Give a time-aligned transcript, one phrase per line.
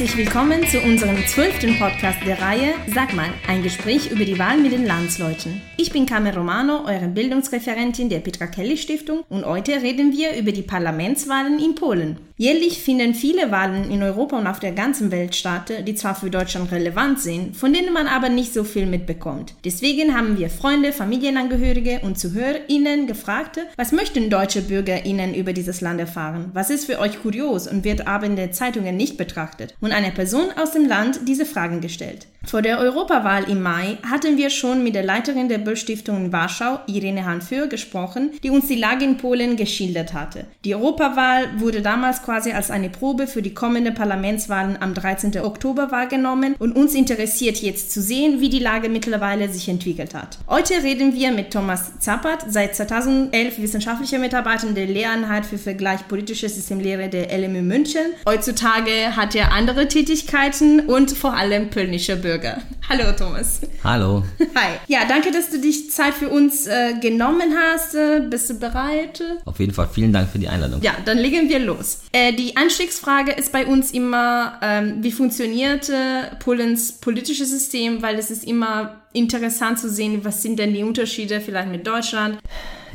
[0.00, 4.56] Herzlich willkommen zu unserem zwölften Podcast der Reihe Sag mal, ein Gespräch über die Wahl
[4.56, 5.60] mit den Landsleuten.
[5.76, 10.52] Ich bin Carmen Romano, eure Bildungsreferentin der Petra Kelly Stiftung und heute reden wir über
[10.52, 12.16] die Parlamentswahlen in Polen.
[12.40, 16.30] Jährlich finden viele Wahlen in Europa und auf der ganzen Welt statt, die zwar für
[16.30, 19.52] Deutschland relevant sind, von denen man aber nicht so viel mitbekommt.
[19.62, 26.00] Deswegen haben wir Freunde, Familienangehörige und ZuhörerInnen gefragt, was möchten deutsche BürgerInnen über dieses Land
[26.00, 26.50] erfahren?
[26.54, 29.74] Was ist für euch kurios und wird aber in den Zeitungen nicht betrachtet?
[29.82, 32.26] Und eine Person aus dem Land diese Fragen gestellt.
[32.46, 36.80] Vor der Europawahl im Mai hatten wir schon mit der Leiterin der Böll-Stiftung in Warschau,
[36.86, 40.46] Irene Hanfür, gesprochen, die uns die Lage in Polen geschildert hatte.
[40.64, 45.38] Die Europawahl wurde damals quasi als eine Probe für die kommenden Parlamentswahlen am 13.
[45.40, 50.38] Oktober wahrgenommen und uns interessiert jetzt zu sehen, wie die Lage mittlerweile sich entwickelt hat.
[50.48, 56.48] Heute reden wir mit Thomas Zappert, seit 2011 wissenschaftlicher Mitarbeiter der Lehreinheit für Vergleich politische
[56.48, 58.02] Systemlehre der LMU München.
[58.26, 62.30] Heutzutage hat er andere Tätigkeiten und vor allem polnische Bürger.
[62.30, 62.62] Bürger.
[62.88, 63.60] Hallo Thomas.
[63.82, 64.22] Hallo.
[64.54, 64.78] Hi.
[64.86, 67.94] Ja, danke, dass du dich Zeit für uns äh, genommen hast.
[67.94, 69.22] Äh, bist du bereit?
[69.44, 70.80] Auf jeden Fall vielen Dank für die Einladung.
[70.80, 72.02] Ja, dann legen wir los.
[72.12, 78.16] Äh, die Einstiegsfrage ist bei uns immer, ähm, wie funktioniert äh, Polens politisches System, weil
[78.18, 82.38] es ist immer interessant zu sehen, was sind denn die Unterschiede vielleicht mit Deutschland.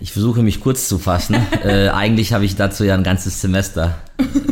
[0.02, 1.36] Ich versuche mich kurz zu fassen.
[1.64, 3.96] äh, eigentlich habe ich dazu ja ein ganzes Semester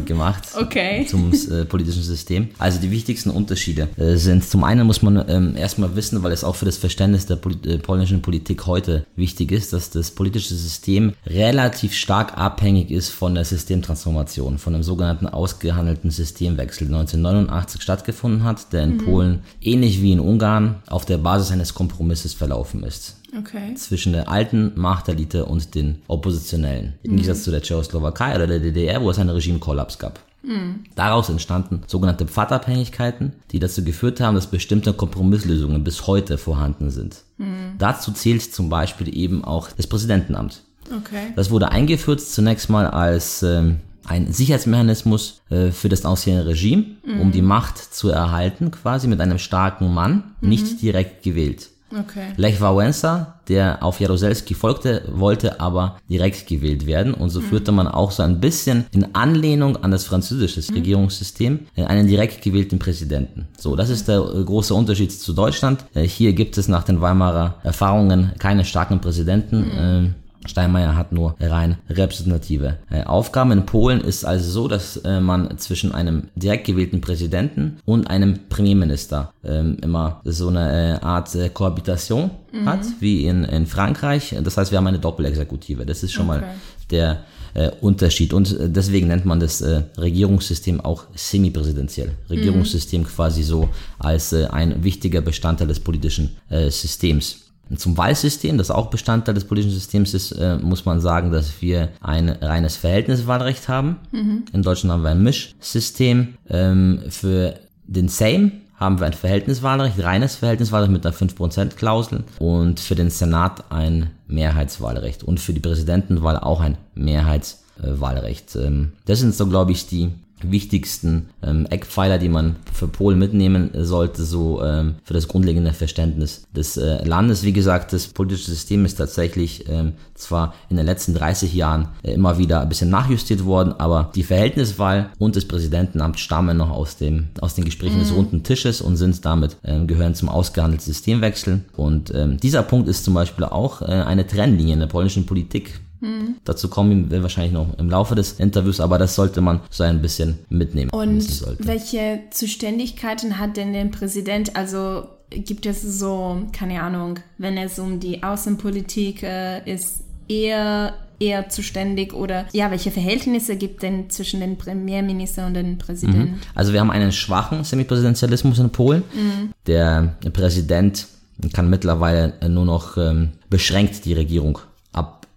[0.06, 1.06] gemacht okay.
[1.08, 2.50] zum äh, politischen System.
[2.58, 6.44] Also die wichtigsten Unterschiede äh, sind zum einen muss man ähm, erstmal wissen, weil es
[6.44, 10.56] auch für das Verständnis der Poli äh, polnischen Politik heute wichtig ist, dass das politische
[10.56, 17.82] System relativ stark abhängig ist von der Systemtransformation, von dem sogenannten ausgehandelten Systemwechsel, der 1989
[17.82, 19.06] stattgefunden hat, der in mhm.
[19.06, 23.74] Polen ähnlich wie in Ungarn auf der Basis eines Kompromisses verlaufen ist okay.
[23.76, 26.94] zwischen der alten Machtelite und den Oppositionellen.
[27.04, 27.16] Im mhm.
[27.18, 30.20] Gegensatz zu der Tschechoslowakei oder der DDR, wo es einen Regimekollaps gab.
[30.44, 30.84] Mhm.
[30.96, 37.24] Daraus entstanden sogenannte Pfadabhängigkeiten, die dazu geführt haben, dass bestimmte Kompromisslösungen bis heute vorhanden sind.
[37.38, 37.76] Mhm.
[37.78, 40.62] Dazu zählt zum Beispiel eben auch das Präsidentenamt.
[40.92, 41.34] Okay.
[41.36, 47.22] Das wurde eingeführt zunächst mal als ähm, ein Sicherheitsmechanismus äh, für das aussehende Regime, mhm.
[47.22, 50.78] um die Macht zu erhalten, quasi mit einem starken Mann, nicht mhm.
[50.80, 51.70] direkt gewählt.
[52.00, 52.34] Okay.
[52.38, 57.46] Lech Wałęsa, der auf Jaruzelski folgte, wollte aber direkt gewählt werden und so mhm.
[57.46, 60.78] führte man auch so ein bisschen in Anlehnung an das französische mhm.
[60.78, 63.48] Regierungssystem äh, einen direkt gewählten Präsidenten.
[63.58, 65.86] So, das ist der äh, große Unterschied zu Deutschland.
[65.94, 69.60] Äh, hier gibt es nach den Weimarer Erfahrungen keine starken Präsidenten.
[69.60, 70.16] Mhm.
[70.46, 73.52] Steinmeier hat nur rein repräsentative äh, Aufgaben.
[73.52, 78.40] In Polen ist also so, dass äh, man zwischen einem direkt gewählten Präsidenten und einem
[78.50, 82.66] Premierminister ähm, immer so eine äh, Art äh, Kohabitation mhm.
[82.66, 84.36] hat, wie in, in Frankreich.
[84.44, 85.86] Das heißt, wir haben eine Doppelexekutive.
[85.86, 86.42] Das ist schon okay.
[86.42, 86.56] mal
[86.92, 87.24] der
[87.54, 88.34] äh, Unterschied.
[88.34, 92.12] Und deswegen nennt man das äh, Regierungssystem auch semipräsidentiell.
[92.30, 93.06] Regierungssystem mhm.
[93.06, 96.38] quasi so als äh, ein wichtiger Bestandteil des politischen
[96.70, 97.43] Systems.
[97.78, 101.90] Zum Wahlsystem, das auch Bestandteil des politischen Systems ist, äh, muss man sagen, dass wir
[102.02, 103.98] ein reines Verhältniswahlrecht haben.
[104.12, 104.44] Mhm.
[104.54, 106.36] In Deutschland haben wir ein Mischsystem.
[106.50, 112.96] Ähm, für den Sejm haben wir ein Verhältniswahlrecht, reines Verhältniswahlrecht mit einer 5%-Klausel und für
[112.96, 118.56] den Senat ein Mehrheitswahlrecht und für die Präsidentenwahl auch ein Mehrheitswahlrecht.
[118.56, 120.12] Ähm, das sind so, glaube ich, die
[120.52, 126.46] wichtigsten ähm, Eckpfeiler, die man für Polen mitnehmen sollte, so ähm, für das grundlegende Verständnis
[126.56, 127.44] des äh, Landes.
[127.44, 132.14] Wie gesagt, das politische System ist tatsächlich ähm, zwar in den letzten 30 Jahren äh,
[132.14, 136.98] immer wieder ein bisschen nachjustiert worden, aber die Verhältniswahl und das Präsidentenamt stammen noch aus
[136.98, 138.02] dem aus den Gesprächen mhm.
[138.02, 141.62] des runden Tisches und sind damit ähm, gehören zum ausgehandelten Systemwechsel.
[141.76, 145.82] Und ähm, dieser Punkt ist zum Beispiel auch äh, eine Trennlinie in der polnischen Politik
[146.04, 146.36] Mhm.
[146.44, 150.02] Dazu kommen wir wahrscheinlich noch im Laufe des Interviews, aber das sollte man so ein
[150.02, 150.92] bisschen mitnehmen.
[150.92, 151.26] Und
[151.60, 154.56] welche Zuständigkeiten hat denn der Präsident?
[154.56, 161.48] Also gibt es so, keine Ahnung, wenn es um die Außenpolitik äh, ist, eher eher
[161.48, 166.34] zuständig oder ja, welche Verhältnisse gibt denn zwischen dem Premierminister und dem Präsidenten?
[166.34, 166.40] Mhm.
[166.54, 169.04] Also wir haben einen schwachen Semipräsidentialismus in Polen.
[169.14, 169.52] Mhm.
[169.68, 171.08] Der Präsident
[171.54, 174.60] kann mittlerweile nur noch ähm, beschränkt die Regierung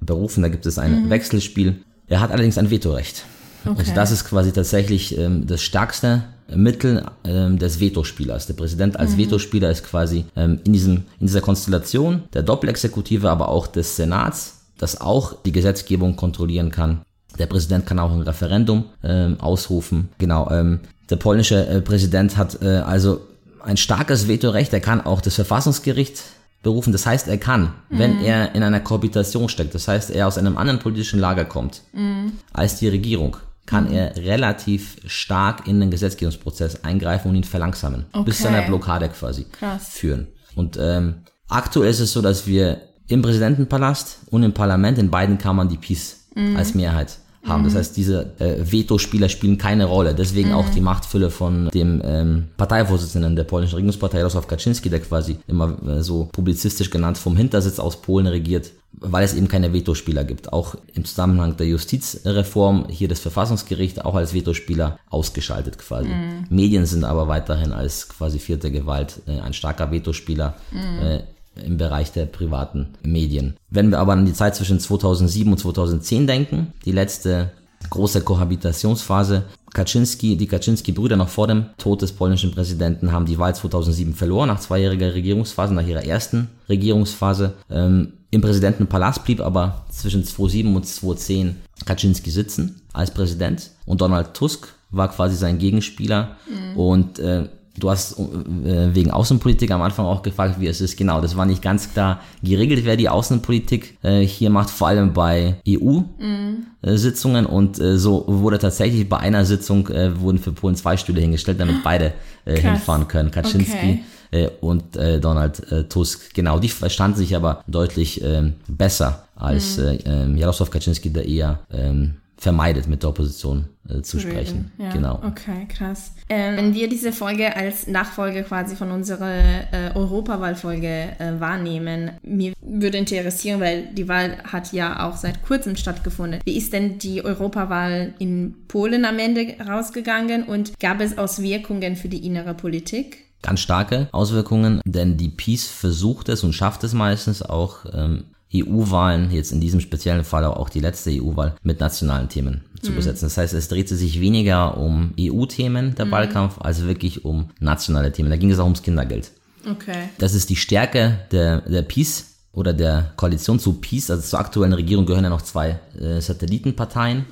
[0.07, 0.43] berufen.
[0.43, 1.11] Da gibt es ein mhm.
[1.11, 1.77] Wechselspiel.
[2.09, 3.25] Er hat allerdings ein Vetorecht.
[3.65, 3.79] Okay.
[3.79, 6.25] Also das ist quasi tatsächlich ähm, das stärkste
[6.55, 8.47] Mittel ähm, des Vetospielers.
[8.47, 9.19] Der Präsident als mhm.
[9.19, 14.59] Vetospieler ist quasi ähm, in, diesem, in dieser Konstellation der Doppelexekutive, aber auch des Senats,
[14.79, 17.01] das auch die Gesetzgebung kontrollieren kann.
[17.39, 20.09] Der Präsident kann auch ein Referendum ähm, ausrufen.
[20.19, 20.49] Genau.
[20.51, 20.81] Ähm,
[21.11, 23.21] der polnische äh, Präsident hat äh, also
[23.63, 24.73] ein starkes Vetorecht.
[24.73, 26.23] Er kann auch das Verfassungsgericht
[26.67, 26.93] berufen.
[26.93, 27.99] Das heißt, er kann, mhm.
[27.99, 31.83] wenn er in einer Kohabitation steckt, das heißt, er aus einem anderen politischen Lager kommt,
[31.93, 32.33] mhm.
[32.53, 38.07] als die Regierung, kann er relativ stark in den Gesetzgebungsprozess eingreifen und ihn verlangsamen.
[38.25, 38.69] Bis zu einer Okay.
[38.69, 39.89] Blockade quasi Krass.
[39.89, 40.29] führen.
[40.55, 45.39] Und ähm, aktuell ist es so, dass wir im Präsidentenpalast und im Parlament in beiden
[45.39, 47.65] Kammern die Peace als Mehrheit haben.
[47.65, 50.15] Das heißt, diese äh, Veto-Spieler spielen keine Rolle.
[50.15, 55.39] Deswegen auch die Machtfülle von dem ähm, Parteivorsitzenden der polnischen Regierungspartei, Jarosław Kaczynski, der quasi
[55.47, 60.25] immer äh, so publizistisch genannt vom Hintersitz aus Polen regiert, weil es eben keine Vetospieler
[60.25, 60.53] gibt.
[60.53, 66.09] Auch im Zusammenhang der Justizreform hier das Verfassungsgericht auch als Vetospieler ausgeschaltet quasi.
[66.49, 70.55] Medien sind aber weiterhin als quasi vierte Gewalt äh, ein starker Vetospieler.
[71.03, 71.21] Äh,
[71.65, 73.57] im Bereich der privaten Medien.
[73.71, 77.51] Wenn wir aber an die Zeit zwischen 2007 und 2010 denken, die letzte
[77.91, 83.55] große Kohabitationsphase, Kaczynski, die Kaczynski-Brüder noch vor dem Tod des polnischen Präsidenten haben die Wahl
[83.55, 87.55] 2007 verloren, nach zweijähriger Regierungsphase, nach ihrer ersten Regierungsphase.
[87.71, 94.33] Ähm, Im Präsidentenpalast blieb aber zwischen 2007 und 2010 Kaczynski sitzen als Präsident und Donald
[94.35, 96.37] Tusk war quasi sein Gegenspieler
[96.75, 100.97] und äh, Du hast äh, wegen Außenpolitik am Anfang auch gefragt, wie es ist.
[100.97, 105.13] Genau, das war nicht ganz klar geregelt, wer die Außenpolitik äh, hier macht, vor allem
[105.13, 107.47] bei EU-Sitzungen.
[107.47, 111.61] und äh, so wurde tatsächlich bei einer Sitzung äh, wurden für Polen zwei Stühle hingestellt,
[111.61, 112.13] damit beide
[112.45, 113.31] äh, hinfahren können.
[113.31, 114.01] Kaczynski Okay.
[114.31, 116.35] äh, und äh, Donald äh, Tusk.
[116.35, 121.61] Genau, die verstanden sich aber deutlich ähm, besser als äh, ähm, Jarosław Kaczynski, der eher
[121.73, 124.71] ähm, vermeidet, mit der Opposition äh, zu sprechen.
[124.79, 125.21] Ja, Genau.
[125.27, 126.13] Okay, krass.
[126.29, 130.87] Ähm, wenn wir diese Folge als Nachfolge quasi von unserer äh, Europawahlfolge
[131.19, 136.41] äh, wahrnehmen, mir würde interessieren, weil die Wahl hat ja auch seit kurzem stattgefunden.
[136.45, 142.09] Wie ist denn die Europawahl in Polen am Ende rausgegangen und gab es Auswirkungen für
[142.09, 143.27] die innere Politik?
[143.43, 148.25] ganz starke Auswirkungen, denn die Peace versucht es und schafft es meistens auch, ähm,
[148.55, 153.27] EU-Wahlen, jetzt in diesem speziellen Fall auch die letzte EU-Wahl, mit nationalen Themen zu besetzen.
[153.27, 158.31] Das heißt, es drehte sich weniger um EU-Themen, der Wahlkampf, als wirklich um nationale Themen.
[158.31, 159.33] Da ging es auch ums Kindergeld.
[159.69, 160.11] Okay.
[160.19, 164.11] Das ist die Stärke der, der Peace oder der Koalition zu Peace.
[164.11, 167.27] Also zur aktuellen Regierung gehören ja noch zwei äh, Satellitenparteien.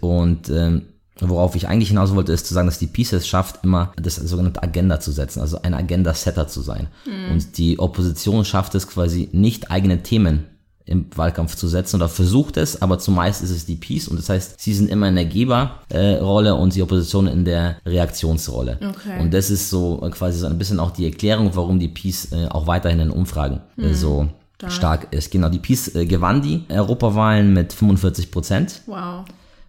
[0.00, 0.86] Und ähm,
[1.20, 4.16] worauf ich eigentlich hinaus wollte, ist zu sagen, dass die Peace es schafft, immer das
[4.16, 6.88] sogenannte Agenda zu setzen, also ein Agenda-Setter zu sein.
[7.30, 10.46] Und die Opposition schafft es quasi nicht eigene Themen
[10.86, 14.28] im Wahlkampf zu setzen oder versucht es, aber zumeist ist es die Peace und das
[14.28, 18.78] heißt, sie sind immer in der Geberrolle und die Opposition in der Reaktionsrolle.
[18.80, 19.20] Okay.
[19.20, 22.32] Und das ist so äh, quasi so ein bisschen auch die Erklärung, warum die Peace
[22.32, 24.28] äh, auch weiterhin in Umfragen äh, so
[24.68, 25.30] stark ist.
[25.30, 28.82] Genau, die Peace gewann die Europawahlen mit 45 Prozent.
[28.86, 29.24] Wow.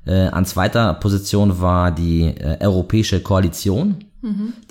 [0.06, 4.06] Äh, an zweiter Position war die äh, Europäische Koalition.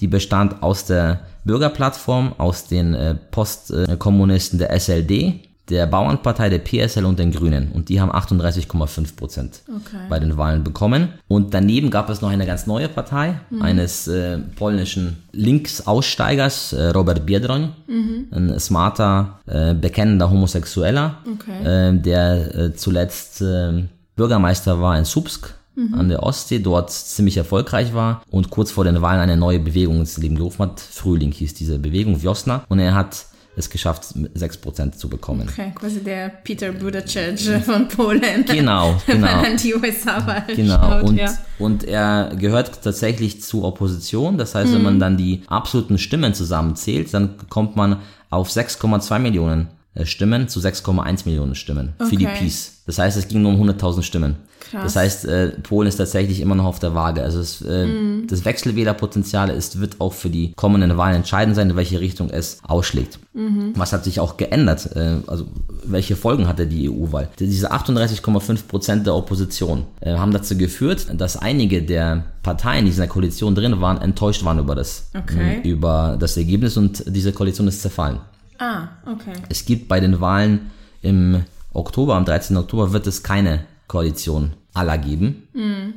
[0.00, 5.40] Die bestand aus der Bürgerplattform, aus den äh, Postkommunisten der SLD,
[5.70, 7.72] der Bauernpartei, der PSL und den Grünen.
[7.72, 9.96] Und die haben 38,5 Prozent Okay.
[10.10, 11.08] bei den Wahlen bekommen.
[11.26, 17.26] Und daneben gab es noch eine ganz neue Partei eines äh, polnischen Linksaussteigers, äh, Robert
[17.26, 21.64] Biedroń, ein smarter, äh, bekennender Homosexueller, Okay.
[21.90, 23.84] äh, der äh, zuletzt äh,
[24.16, 25.54] Bürgermeister war in Subsk
[25.92, 29.98] an der Ostsee, dort ziemlich erfolgreich war und kurz vor den Wahlen eine neue Bewegung
[29.98, 30.78] ins Leben gerufen hat.
[30.78, 32.62] Frühling hieß diese Bewegung, Wiosna.
[32.68, 35.48] Und er hat es geschafft, 6% zu bekommen.
[35.48, 38.44] Okay, quasi der Peter Buttigieg von Polen.
[38.46, 39.36] Genau, Wenn genau.
[39.36, 41.38] man an die USA-Wahl Genau, schaut, und, ja.
[41.58, 44.38] und er gehört tatsächlich zur Opposition.
[44.38, 49.68] Das heißt, wenn man dann die absoluten Stimmen zusammenzählt, dann kommt man auf 6,2 Millionen
[49.94, 52.38] äh, Stimmen zu 6,1 Millionen Stimmen für die Okay.
[52.40, 52.73] Peace.
[52.86, 54.36] Das heißt, es ging nur um 100.000 Stimmen.
[54.70, 54.82] Krass.
[54.84, 57.22] Das heißt, äh, Polen ist tatsächlich immer noch auf der Waage.
[57.22, 58.26] Also es, äh, Mhm.
[58.26, 62.58] das Wechselwählerpotenzial ist, wird auch für die kommenden Wahlen entscheidend sein, in welche Richtung es
[62.62, 63.18] ausschlägt.
[63.34, 63.72] Mhm.
[63.76, 64.94] Was hat sich auch geändert?
[64.96, 65.46] Äh, also
[65.84, 67.28] welche Folgen hatte die EU-Wahl?
[67.38, 72.94] Diese 38,5 Prozent der Opposition äh, haben dazu geführt, dass einige der Parteien, die in
[72.94, 75.60] dieser Koalition drin waren, enttäuscht waren über das, Okay.
[75.62, 78.18] äh, über das Ergebnis und diese Koalition ist zerfallen.
[78.58, 79.32] Ah, okay.
[79.48, 80.70] Es gibt bei den Wahlen
[81.02, 81.42] im
[81.74, 82.56] Oktober, am 13.
[82.56, 85.48] Oktober, wird es keine Koalition aller geben.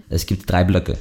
[0.09, 0.97] Es gibt drei Blöcke.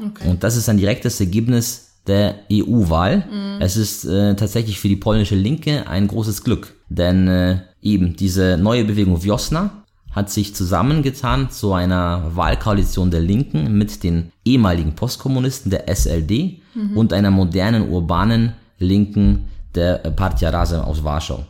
[0.00, 0.28] Okay.
[0.28, 3.24] Und das ist ein direktes Ergebnis der EU-Wahl.
[3.60, 6.74] Es ist äh, tatsächlich für die polnische Linke ein großes Glück.
[6.88, 13.78] Denn äh, eben diese neue Bewegung Wiosna hat sich zusammengetan zu einer Wahlkoalition der Linken
[13.78, 16.60] mit den ehemaligen Postkommunisten der SLD
[16.96, 21.44] und einer modernen urbanen Linken der Partia Razem aus Warschau.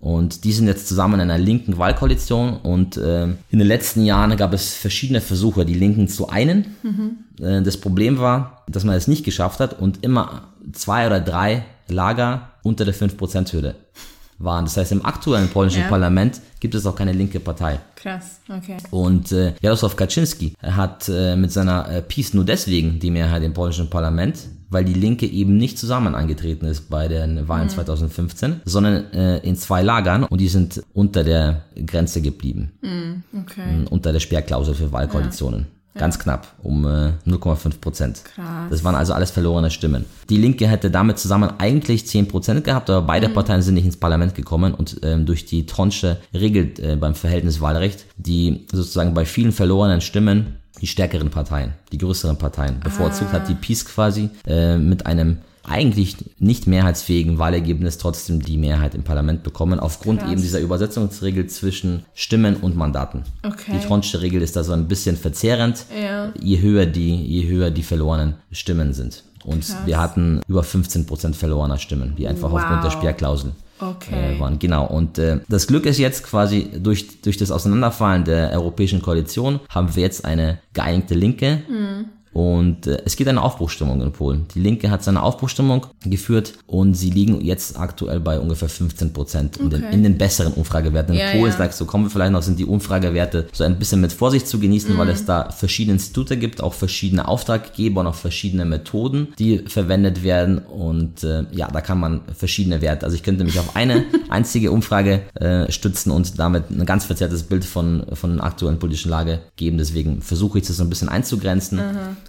[0.00, 4.36] Und die sind jetzt zusammen in einer linken Wahlkoalition und ähm, in den letzten Jahren
[4.36, 6.74] gab es verschiedene Versuche, die Linken zu einen.
[7.40, 11.64] Äh, das Problem war, dass man es nicht geschafft hat und immer zwei oder drei
[11.88, 13.76] Lager unter der 5%-Hürde
[14.38, 14.64] waren.
[14.64, 15.88] Das heißt, im aktuellen polnischen Ja.
[15.88, 17.78] Parlament gibt es auch keine linke Partei.
[17.94, 18.76] Krass, okay.
[18.90, 23.52] Und äh, Jarosław Kaczynski hat äh, mit seiner äh, PiS nur deswegen die Mehrheit im
[23.52, 24.38] polnischen Parlament,
[24.74, 29.56] weil die Linke eben nicht zusammen angetreten ist bei den Wahlen 2015, sondern äh, in
[29.56, 32.72] zwei Lagern und die sind unter der Grenze geblieben,
[33.32, 33.86] Okay.
[33.88, 35.66] unter der Sperrklausel für Wahlkoalitionen.
[35.96, 38.22] Ganz knapp, um äh, 0,5 Prozent.
[38.68, 40.04] Das waren also alles verlorene Stimmen.
[40.28, 43.96] Die Linke hätte damit zusammen eigentlich 10 Prozent gehabt, aber beide Parteien sind nicht ins
[43.96, 49.52] Parlament gekommen und ähm, durch die Tonsche Regel äh, beim Verhältniswahlrecht, die sozusagen bei vielen
[49.52, 52.80] verlorenen Stimmen die stärkeren Parteien, die größeren Parteien.
[52.80, 58.94] Bevorzugt hat, die PiS quasi äh, mit einem eigentlich nicht mehrheitsfähigen Wahlergebnis trotzdem die Mehrheit
[58.94, 60.32] im Parlament bekommen, aufgrund Krass.
[60.32, 63.22] eben dieser Übersetzungsregel zwischen Stimmen und Mandaten.
[63.42, 63.72] Okay.
[63.74, 66.32] Die Tronsche Regel ist da so ein bisschen verzehrend, Ja.
[66.40, 69.24] je höher die, je höher die verlorenen Stimmen sind.
[69.44, 69.76] Und Krass.
[69.84, 72.60] wir hatten über 15% verlorener Stimmen, die einfach Wow.
[72.62, 74.36] aufgrund der Sperrklausel Okay.
[74.36, 74.58] äh, waren.
[74.58, 74.86] Genau.
[74.86, 79.94] Und äh, das Glück ist jetzt quasi durch, durch das Auseinanderfallen der Europäischen Koalition haben
[79.96, 81.60] wir jetzt eine geeinigte Linke.
[81.68, 82.06] Mhm.
[82.34, 84.46] Und äh, es gibt eine Aufbruchstimmung in Polen.
[84.54, 89.56] Die Linke hat seine Aufbruchstimmung geführt und sie liegen jetzt aktuell bei ungefähr 15 Prozent
[89.56, 91.14] in, den, in den besseren Umfragewerten.
[91.14, 91.56] In Ja, Polen ja.
[91.56, 94.58] sagst du, kommen wir vielleicht noch, sind die Umfragewerte so ein bisschen mit Vorsicht zu
[94.58, 94.98] genießen, Mhm.
[94.98, 100.22] weil es da verschiedene Institute gibt, auch verschiedene Auftraggeber und auch verschiedene Methoden, die verwendet
[100.24, 100.58] werden.
[100.58, 103.06] Und äh, ja, da kann man verschiedene Werte.
[103.06, 107.44] Also ich könnte mich auf eine einzige Umfrage äh, stützen und damit ein ganz verzerrtes
[107.44, 109.78] Bild von, von der aktuellen politischen Lage geben.
[109.78, 111.80] Deswegen versuche ich das so ein bisschen einzugrenzen,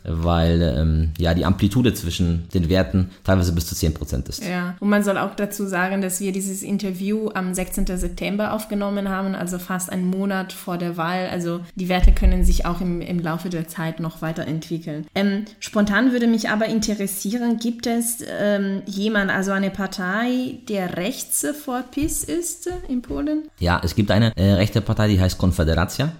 [0.03, 4.43] weil ähm, ja die Amplitude zwischen den Werten teilweise bis zu 10% ist.
[4.45, 7.85] Ja, und man soll auch dazu sagen, dass wir dieses Interview am 16.
[7.97, 11.27] September aufgenommen haben, also fast einen Monat vor der Wahl.
[11.31, 15.05] Also die Werte können sich auch im, im Laufe der Zeit noch weiterentwickeln.
[15.15, 21.45] Ähm, spontan würde mich aber interessieren, gibt es ähm, jemand, also eine Partei, der rechts
[21.63, 23.43] vor PiS ist in Polen?
[23.59, 26.11] Ja, es gibt eine äh, rechte Partei, die heißt Konfederacja.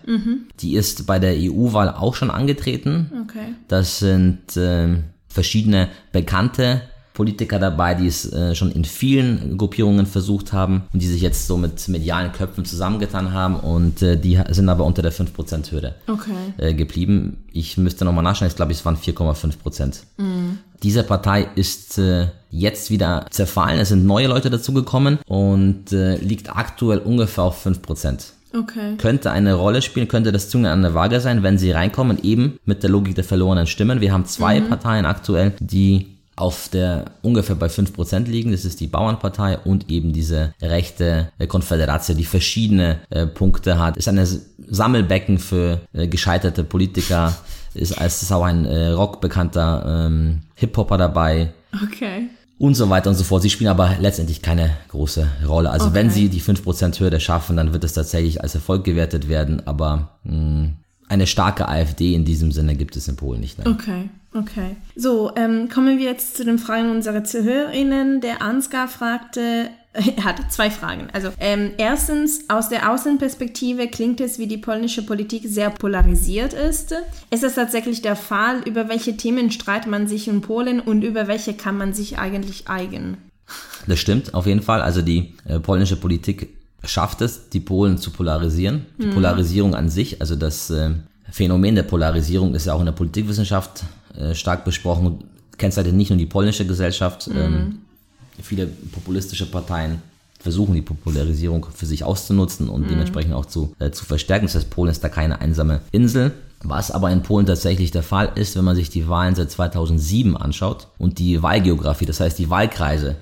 [0.60, 3.12] Die ist bei der EU-Wahl auch schon angetreten.
[3.24, 3.54] Okay.
[3.68, 6.82] Das sind ähm, verschiedene bekannte
[7.14, 11.48] Politiker dabei, die es äh, schon in vielen Gruppierungen versucht haben und die sich jetzt
[11.48, 16.32] so mit medialen Köpfen zusammengetan haben und äh, die sind aber unter der 5%-Hürde Okay.
[16.58, 17.46] äh, geblieben.
[17.54, 20.04] Ich müsste nochmal nachschauen, ich glaube, es waren 4,5 Prozent.
[20.84, 26.54] Diese Partei ist äh, jetzt wieder zerfallen, es sind neue Leute dazugekommen und äh, liegt
[26.56, 28.34] aktuell ungefähr auf 5 Prozent.
[28.56, 28.96] Okay.
[28.98, 32.60] Könnte eine Rolle spielen, könnte das Zunge an der Waage sein, wenn sie reinkommen, eben
[32.66, 34.02] mit der Logik der verlorenen Stimmen.
[34.02, 36.08] Wir haben zwei Parteien aktuell, die
[36.38, 38.52] auf der ungefähr bei 5% liegen.
[38.52, 43.96] Das ist die Bauernpartei und eben diese rechte äh, Konföderation, die verschiedene äh, Punkte hat.
[43.96, 44.26] Ist ein
[44.68, 47.34] Sammelbecken für äh, gescheiterte Politiker.
[47.74, 52.30] Ist, es ist auch ein äh, rockbekannter ähm, Hip-Hopper dabei Okay.
[52.58, 53.42] Und so weiter und so fort.
[53.42, 55.70] Sie spielen aber letztendlich keine große Rolle.
[55.72, 55.96] Also Okay.
[55.96, 60.18] wenn sie die 5% Hürde schaffen, dann wird es tatsächlich als Erfolg gewertet werden, aber
[60.24, 60.70] mh,
[61.08, 63.60] eine starke AfD in diesem Sinne gibt es in Polen nicht.
[63.60, 63.68] Nein.
[63.68, 64.76] Okay, okay.
[64.96, 68.22] So, ähm, kommen wir jetzt zu den Fragen unserer Zuhörerinnen.
[68.22, 69.70] Der Ansgar fragte,
[70.18, 71.08] er hat zwei Fragen.
[71.14, 76.94] Also ähm, erstens, aus der Außenperspektive klingt es, wie die polnische Politik sehr polarisiert ist.
[77.32, 78.62] Ist das tatsächlich der Fall?
[78.66, 82.68] Über welche Themen streitet man sich in Polen und über welche kann man sich eigentlich
[82.68, 83.18] eigen?
[83.88, 84.82] Das stimmt auf jeden Fall.
[84.82, 88.86] Also die äh, polnische Politik schafft es, die Polen zu polarisieren.
[88.98, 90.92] Die Polarisierung an sich, also das äh,
[91.32, 93.84] Phänomen der Polarisierung ist ja auch in der Politikwissenschaft
[94.18, 95.24] äh, stark besprochen.
[95.58, 97.30] Kennzeichnet nicht nur die polnische Gesellschaft.
[97.34, 97.80] Ähm,
[98.42, 100.02] viele populistische Parteien
[100.40, 104.46] versuchen die Popularisierung für sich auszunutzen und dementsprechend auch zu, äh, zu verstärken.
[104.46, 106.34] Das heißt, Polen ist da keine einsame Insel.
[106.64, 110.38] Was aber in Polen tatsächlich der Fall ist, wenn man sich die Wahlen seit 2007
[110.38, 113.18] anschaut und die Wahlgeografie, das heißt die Wahlkreise,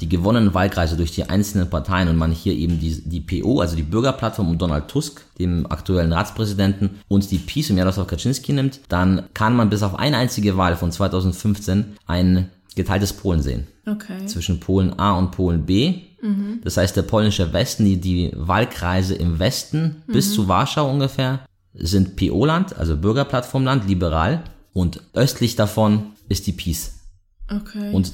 [0.00, 3.74] die gewonnenen Wahlkreise durch die einzelnen Parteien und man hier eben die, die PO, also
[3.74, 8.80] die Bürgerplattform um Donald Tusk, dem aktuellen Ratspräsidenten, und die PiS um Jarosław Kaczynski nimmt,
[8.88, 14.26] dann kann man bis auf eine einzige Wahl von 2015 ein geteiltes Polen sehen Okay.
[14.26, 16.02] zwischen Polen A und Polen B.
[16.64, 21.40] Das heißt, der polnische Westen, die, die Wahlkreise im Westen bis zu Warschau ungefähr,
[21.72, 24.42] sind PO-Land, also Bürgerplattformland, liberal.
[24.72, 26.94] Und östlich davon ist die PiS.
[27.48, 27.92] Okay.
[27.92, 28.12] Und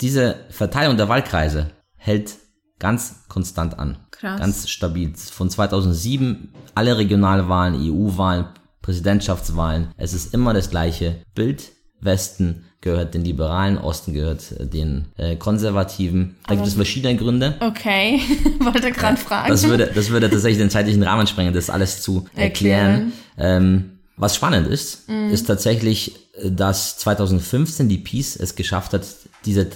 [0.00, 2.36] diese Verteilung der Wahlkreise hält
[2.78, 3.96] ganz konstant an.
[4.10, 4.40] Krass.
[4.40, 5.14] Ganz stabil.
[5.14, 8.46] Von 2007 alle Regionalwahlen, EU-Wahlen,
[8.82, 9.88] Präsidentschaftswahlen.
[9.96, 11.72] Es ist immer das gleiche Bild.
[12.00, 16.36] Westen gehört den Liberalen, Osten gehört äh, den äh, Konservativen.
[16.46, 17.54] Da gibt es verschiedene Gründe.
[17.60, 18.20] okay.
[18.60, 19.48] Wollte gerade fragen.
[19.48, 23.12] Das würde, das würde tatsächlich den zeitlichen Rahmen sprengen, das alles zu erklären.
[23.36, 29.02] Ähm, was spannend ist, ist tatsächlich, äh, dass 2015 die Peace es geschafft hat,
[29.44, 29.66] diese,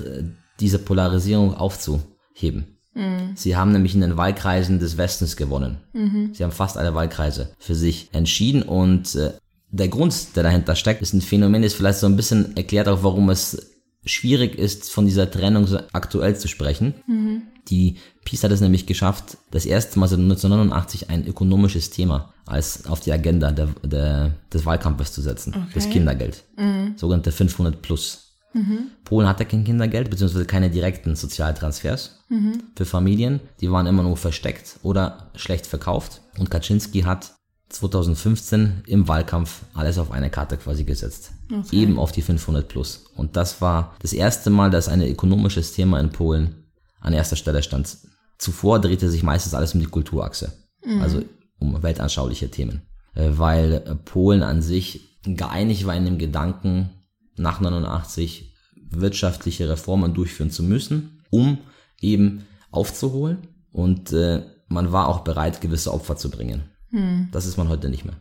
[0.61, 2.77] diese Polarisierung aufzuheben.
[3.37, 5.77] Sie haben nämlich in den Wahlkreisen des Westens gewonnen.
[6.33, 9.35] Sie haben fast alle Wahlkreise für sich entschieden und äh,
[9.71, 13.03] der Grund, der dahinter steckt, ist ein Phänomen, das vielleicht so ein bisschen erklärt auch,
[13.03, 16.95] warum es schwierig ist, von dieser Trennung so aktuell zu sprechen.
[17.69, 22.87] Die Peace hat es nämlich geschafft, das erste Mal seit 1989 ein ökonomisches Thema als
[22.87, 25.69] auf die Agenda der, der, des Wahlkampfes zu setzen.
[25.75, 26.45] Das Kindergeld.
[26.97, 28.25] Sogenannte 500 plus.
[29.05, 32.19] Polen hatte kein Kindergeld, beziehungsweise keine direkten Sozialtransfers
[32.75, 33.41] für Familien.
[33.61, 36.23] Die waren immer nur versteckt oder schlecht verkauft.
[36.39, 37.35] Und Kaczynski hat
[37.69, 41.33] 2015 im Wahlkampf alles auf eine Karte quasi gesetzt.
[41.71, 43.05] Eben auf die 500 plus.
[43.15, 46.65] Und das war das erste Mal, dass ein ökonomisches Thema in Polen
[47.01, 47.99] an erster Stelle stand.
[48.39, 50.53] Zuvor drehte sich meistens alles um die Kulturachse.
[51.01, 51.23] Also
[51.59, 52.83] um weltanschauliche Themen.
[53.15, 56.91] Äh, Weil äh, Polen an sich geeinigt war in dem Gedanken,
[57.37, 58.55] nach 89
[58.91, 61.59] wirtschaftliche Reformen durchführen zu müssen, um
[62.01, 63.49] eben aufzuholen.
[63.73, 66.63] Und äh, man war auch bereit, gewisse Opfer zu bringen.
[67.33, 68.17] Das ist man heute nicht mehr.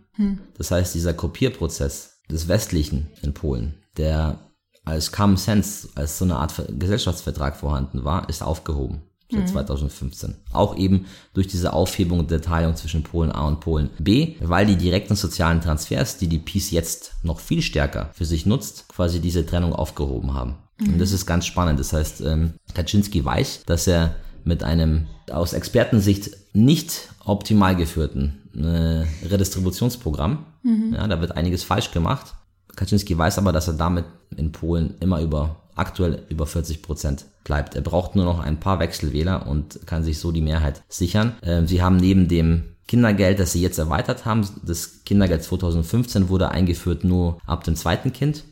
[0.58, 4.40] Das heißt, dieser Kopierprozess des Westlichen in Polen, der
[4.84, 10.36] als Common Sense, als so eine Art Ver- Gesellschaftsvertrag vorhanden war, ist aufgehoben seit 2015.
[10.54, 14.78] Auch eben durch diese Aufhebung der Teilung zwischen Polen A und Polen B, weil die
[14.78, 19.46] direkten sozialen Transfers, die die Peace jetzt noch viel stärker für sich nutzt, quasi diese
[19.46, 20.56] Trennung aufgehoben haben.
[20.80, 21.80] Und das ist ganz spannend.
[21.80, 24.16] Das heißt, ähm, Kaczynski weiß, dass er
[24.48, 30.46] mit einem aus Expertensicht nicht optimal geführten äh, Redistributionsprogramm,
[30.94, 32.34] ja, da wird einiges falsch gemacht.
[32.76, 37.76] Kaczynski weiß aber, dass er damit in Polen immer über aktuell über 40 Prozent bleibt.
[37.76, 41.34] Er braucht nur noch ein paar Wechselwähler und kann sich so die Mehrheit sichern.
[41.44, 46.52] Ähm, sie haben neben dem Kindergeld, das sie jetzt erweitert haben, das Kindergeld 2015 wurde
[46.52, 48.46] eingeführt nur ab dem zweiten Kind.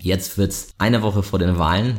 [0.00, 1.98] Jetzt wird's eine Woche vor den Wahlen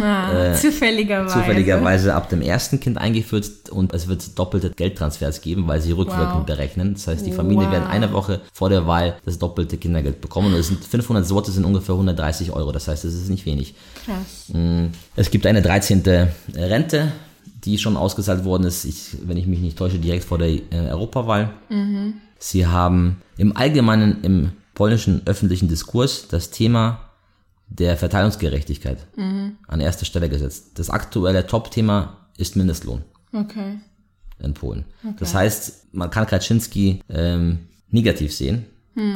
[0.00, 1.34] Ah, zufälligerweise.
[1.34, 6.38] zufälligerweise ab dem ersten Kind eingeführt und es wird doppelte Geldtransfers geben, weil sie rückwirkend
[6.40, 6.44] Wow.
[6.46, 6.94] berechnen.
[6.94, 7.72] Das heißt, die Familie Wow.
[7.72, 11.50] werden eine Woche vor der Wahl das doppelte Kindergeld bekommen und es sind 500 Sorte
[11.52, 12.72] sind ungefähr 130 Euro.
[12.72, 13.74] Das heißt, es ist nicht wenig.
[14.04, 14.52] Krass.
[15.14, 16.02] Es gibt eine 13.
[16.54, 17.12] Rente,
[17.64, 20.62] die schon ausgezahlt worden ist, ich, wenn ich mich nicht täusche, direkt vor der äh,
[20.90, 21.50] Europawahl.
[22.38, 27.00] Sie haben im Allgemeinen im polnischen öffentlichen Diskurs das Thema
[27.68, 30.78] der Verteilungsgerechtigkeit an erster Stelle gesetzt.
[30.78, 33.02] Das aktuelle Top-Thema ist Mindestlohn
[33.32, 33.78] Okay.
[34.38, 34.84] in Polen.
[35.18, 38.66] Das heißt, man kann Kaczynski ähm, negativ sehen,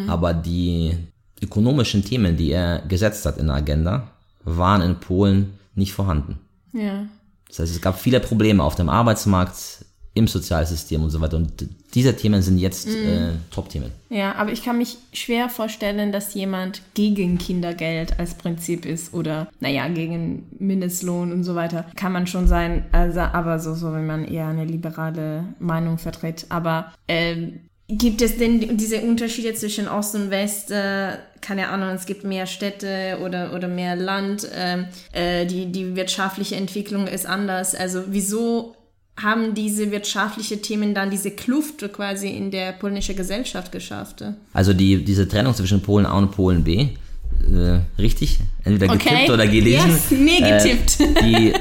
[0.08, 0.96] aber die
[1.42, 4.10] ökonomischen Themen, die er gesetzt hat in der Agenda,
[4.44, 6.38] waren in Polen nicht vorhanden.
[6.72, 7.06] Ja.
[7.48, 11.36] Das heißt, es gab viele Probleme auf dem Arbeitsmarkt, im Sozialsystem und so weiter.
[11.36, 13.92] Und diese Themen sind jetzt äh, Top-Themen.
[14.08, 19.48] Ja, aber ich kann mich schwer vorstellen, dass jemand gegen Kindergeld als Prinzip ist oder,
[19.60, 21.86] naja, gegen Mindestlohn und so weiter.
[21.94, 26.46] Kann man schon sein, also, aber so, so, wenn man eher eine liberale Meinung vertritt.
[26.48, 30.72] Aber ähm, gibt es denn diese Unterschiede zwischen Ost und West?
[30.72, 34.48] Äh, keine Ahnung, es gibt mehr Städte oder, oder mehr Land.
[34.54, 37.76] ähm, äh, die, die wirtschaftliche Entwicklung ist anders.
[37.76, 38.74] Also wieso
[39.22, 44.24] haben diese wirtschaftliche Themen dann diese Kluft quasi in der polnischen Gesellschaft geschafft?
[44.52, 46.88] Also die, diese Trennung zwischen Polen A und Polen B,
[47.50, 48.38] äh, richtig?
[48.64, 49.10] Entweder Okay.
[49.10, 49.90] getippt oder gelesen.
[49.90, 51.00] Yes, nee, getippt.
[51.00, 51.52] Äh, die,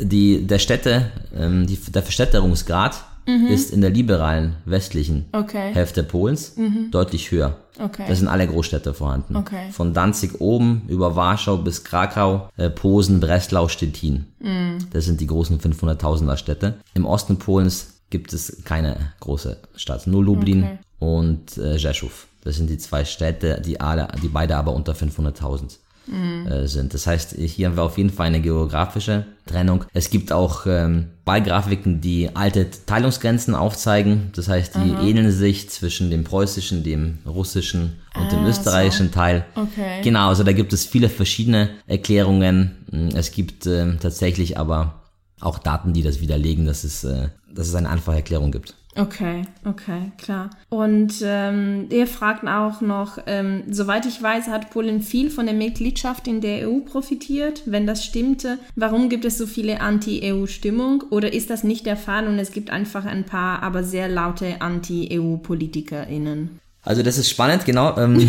[0.00, 3.04] die, der Städte, ähm, die, der Verstädterungsgrad
[3.48, 5.40] ist in der liberalen westlichen Mhm.
[5.40, 5.70] Okay.
[5.70, 5.74] Mhm.
[5.74, 6.54] Hälfte Polens
[6.90, 7.56] deutlich höher.
[7.78, 8.04] Okay.
[8.06, 9.36] Da sind alle Großstädte vorhanden.
[9.36, 9.70] Okay.
[9.72, 14.26] Von Danzig oben über Warschau bis Krakau, äh, Posen, Breslau, Stettin.
[14.40, 14.78] Mhm.
[14.92, 16.74] Das sind die großen 500.000er Städte.
[16.94, 20.78] Im Osten Polens gibt es keine große Stadt, nur Lublin Okay.
[20.98, 22.26] und äh, Rzeszów.
[22.42, 26.94] Das sind die zwei Städte, die alle, die beide aber unter 500.000 äh, sind.
[26.94, 29.84] Das heißt, hier haben wir auf jeden Fall eine geografische Trennung.
[29.92, 34.30] Es gibt auch ähm, Ballgrafiken, die alte Teilungsgrenzen aufzeigen.
[34.34, 39.44] Das heißt, die ähneln sich zwischen dem preußischen, dem russischen und dem Ah, österreichischen Teil.
[39.54, 40.00] Okay.
[40.02, 43.10] Genau, also da gibt es viele verschiedene Erklärungen.
[43.14, 45.02] Es gibt ähm, tatsächlich aber
[45.40, 48.74] auch Daten, die das widerlegen, dass es, äh, dass es eine einfache Erklärung gibt.
[48.96, 50.50] Okay, okay, klar.
[50.68, 55.54] Und ähm, ihr fragt auch noch, ähm, soweit ich weiß, hat Polen viel von der
[55.54, 57.62] Mitgliedschaft in der EU profitiert.
[57.66, 61.04] Wenn das stimmte, warum gibt es so viele Anti-EU-Stimmung?
[61.10, 64.60] Oder ist das nicht der Fall und es gibt einfach ein paar, aber sehr laute
[64.60, 66.58] Anti-EU-PolitikerInnen?
[66.82, 68.28] Also das ist spannend, genau, ähm,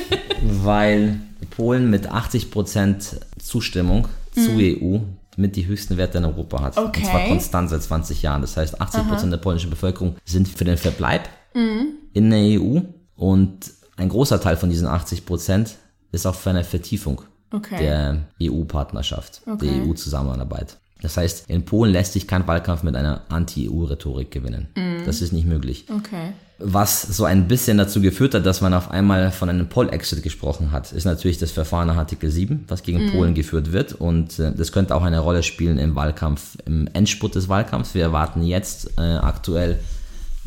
[0.42, 1.18] weil
[1.50, 4.98] Polen mit 80% Zustimmung zur EU
[5.36, 6.76] mit die höchsten Werte in Europa hat.
[6.78, 7.00] Okay.
[7.00, 8.40] Und zwar konstant seit 20 Jahren.
[8.42, 11.28] Das heißt, 80% der polnischen Bevölkerung sind für den Verbleib
[12.12, 12.80] in der EU
[13.14, 15.70] und ein großer Teil von diesen 80%
[16.12, 17.22] ist auch für eine Vertiefung
[17.52, 17.78] Okay.
[17.78, 19.66] der EU-Partnerschaft, Okay.
[19.68, 20.76] der EU-Zusammenarbeit.
[21.00, 24.68] Das heißt, in Polen lässt sich kein Wahlkampf mit einer Anti-EU-Rhetorik gewinnen.
[25.06, 25.86] Das ist nicht möglich.
[25.94, 26.32] Okay.
[26.58, 30.72] Was so ein bisschen dazu geführt hat, dass man auf einmal von einem Poll-Exit gesprochen
[30.72, 33.92] hat, ist natürlich das Verfahren nach Artikel 7, was gegen Polen geführt wird.
[33.92, 37.94] Und äh, das könnte auch eine Rolle spielen im Wahlkampf, im Endspurt des Wahlkampfs.
[37.94, 39.78] Wir erwarten jetzt äh, aktuell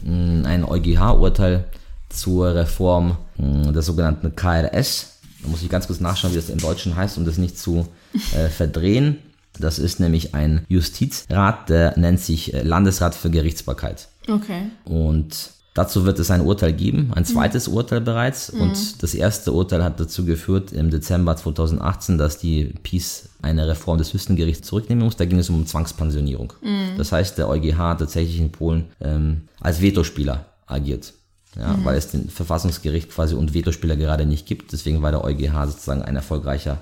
[0.03, 1.65] mh, ein EuGH-Urteil
[2.09, 5.19] zur Reform mh, des sogenannten KRS.
[5.43, 7.87] Da muss ich ganz kurz nachschauen, wie das im Deutschen heißt, um das nicht zu
[8.35, 9.19] äh, verdrehen.
[9.59, 14.07] Das ist nämlich ein Justizrat, der nennt sich äh, Landesrat für Gerichtsbarkeit.
[14.27, 14.71] Okay.
[14.85, 18.49] Und dazu wird es ein Urteil geben, ein zweites Urteil bereits.
[18.49, 23.97] Und das erste Urteil hat dazu geführt im Dezember 2018, dass die PiS eine Reform
[23.97, 25.15] des höchsten Gerichts zurücknehmen muss.
[25.15, 26.51] Da ging es um Zwangspensionierung.
[26.97, 31.13] Das heißt, der EuGH hat tatsächlich in Polen ähm, als Vetospieler agiert.
[31.55, 34.71] Ja, weil es den Verfassungsgericht quasi und Vetospieler gerade nicht gibt.
[34.71, 36.77] Deswegen war der EuGH sozusagen ein erfolgreicher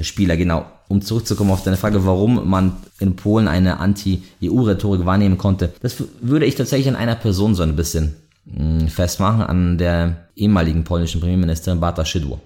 [0.00, 0.36] Veto-Spieler.
[0.36, 0.66] Genau.
[0.88, 6.46] Um zurückzukommen auf deine Frage, warum man in Polen eine Anti-EU-Rhetorik wahrnehmen konnte, das würde
[6.46, 11.78] ich tatsächlich an einer Person so ein bisschen mh, festmachen, an der ehemaligen polnischen Premierministerin
[11.80, 12.40] Bata Szydło,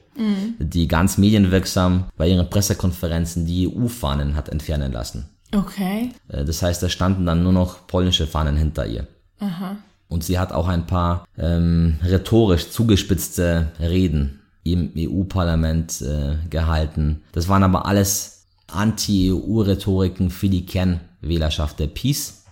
[0.59, 5.25] die ganz medienwirksam bei ihren Pressekonferenzen die EU-Fahnen hat entfernen lassen.
[5.55, 6.11] Okay.
[6.29, 9.07] Äh, Das heißt, da standen dann nur noch polnische Fahnen hinter ihr.
[9.40, 9.77] Aha.
[10.09, 17.22] Und sie hat auch ein paar ähm, rhetorisch zugespitzte Reden im EU-Parlament äh, gehalten.
[17.33, 22.44] Das waren aber alles Anti-EU-Rhetoriken für die Kernwählerschaft der PiS,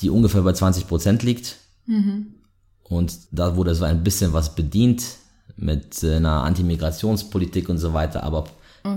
[0.00, 1.58] die ungefähr bei 20 Prozent liegt.
[2.84, 5.04] Und da wurde so ein bisschen was bedient
[5.56, 8.24] mit äh, einer Antimigrationspolitik und so weiter.
[8.24, 8.44] Aber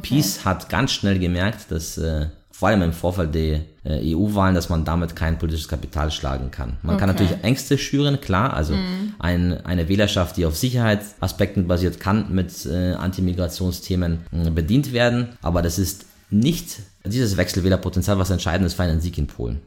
[0.02, 4.70] PiS hat ganz schnell gemerkt, dass äh, vor allem im Vorfeld der äh, EU-Wahlen, dass
[4.70, 6.78] man damit kein politisches Kapital schlagen kann.
[6.84, 7.24] Man kann Okay.
[7.24, 8.54] natürlich Ängste schüren, klar.
[8.54, 8.76] Also
[9.20, 15.30] ein, eine Wählerschaft, die auf Sicherheitsaspekten basiert, kann mit äh, Antimigrationsthemen äh, bedient werden.
[15.42, 19.60] Aber das ist nicht dieses Wechselwählerpotenzial, was entscheidend ist für einen Sieg in Polen.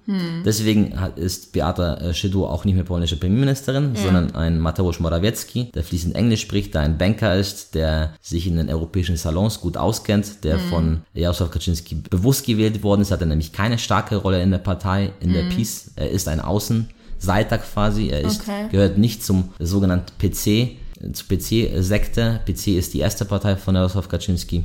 [0.44, 5.70] Deswegen hat, ist Beata äh, Szydło auch nicht mehr polnische Premierministerin, sondern ein Mateusz Morawiecki,
[5.74, 9.76] der fließend Englisch spricht, der ein Banker ist, der sich in den europäischen Salons gut
[9.76, 14.42] auskennt, der von Jarosław Kaczynski bewusst gewählt worden ist, hat er nämlich keine starke Rolle
[14.42, 15.92] in der Partei, in der PiS.
[15.96, 18.68] Er ist ein Außenseiter quasi, er ist, Okay.
[18.70, 22.40] gehört nicht zum sogenannten PC, äh, zur PC-Sekte.
[22.46, 24.64] PC ist die erste Partei von Jarosław Kaczynski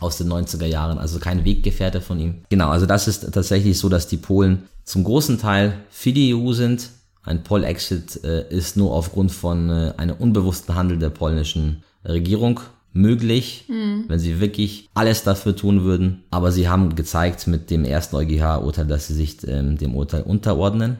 [0.00, 2.42] aus den 90er Jahren, also kein Weggefährte von ihm.
[2.48, 6.52] Genau, also das ist tatsächlich so, dass die Polen zum großen Teil für die EU
[6.52, 6.90] sind.
[7.22, 12.60] Ein Poll-Exit äh, ist nur aufgrund von äh, einem unbewussten Handel der polnischen Regierung
[12.92, 13.66] möglich,
[14.08, 16.24] wenn sie wirklich alles dafür tun würden.
[16.30, 20.98] Aber sie haben gezeigt mit dem ersten EuGH-Urteil, dass sie sich ähm, dem Urteil unterordnen.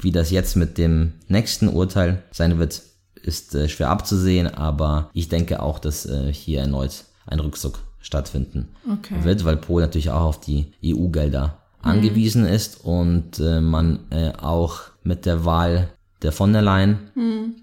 [0.00, 2.82] Wie das jetzt mit dem nächsten Urteil sein wird,
[3.14, 8.68] ist äh, schwer abzusehen, aber ich denke auch, dass äh, hier erneut ein Rückzug stattfinden
[8.90, 9.22] Okay.
[9.22, 14.80] wird, weil Polen natürlich auch auf die EU-Gelder angewiesen ist und äh, man äh, auch
[15.02, 15.88] mit der Wahl
[16.22, 16.98] der von der Leyen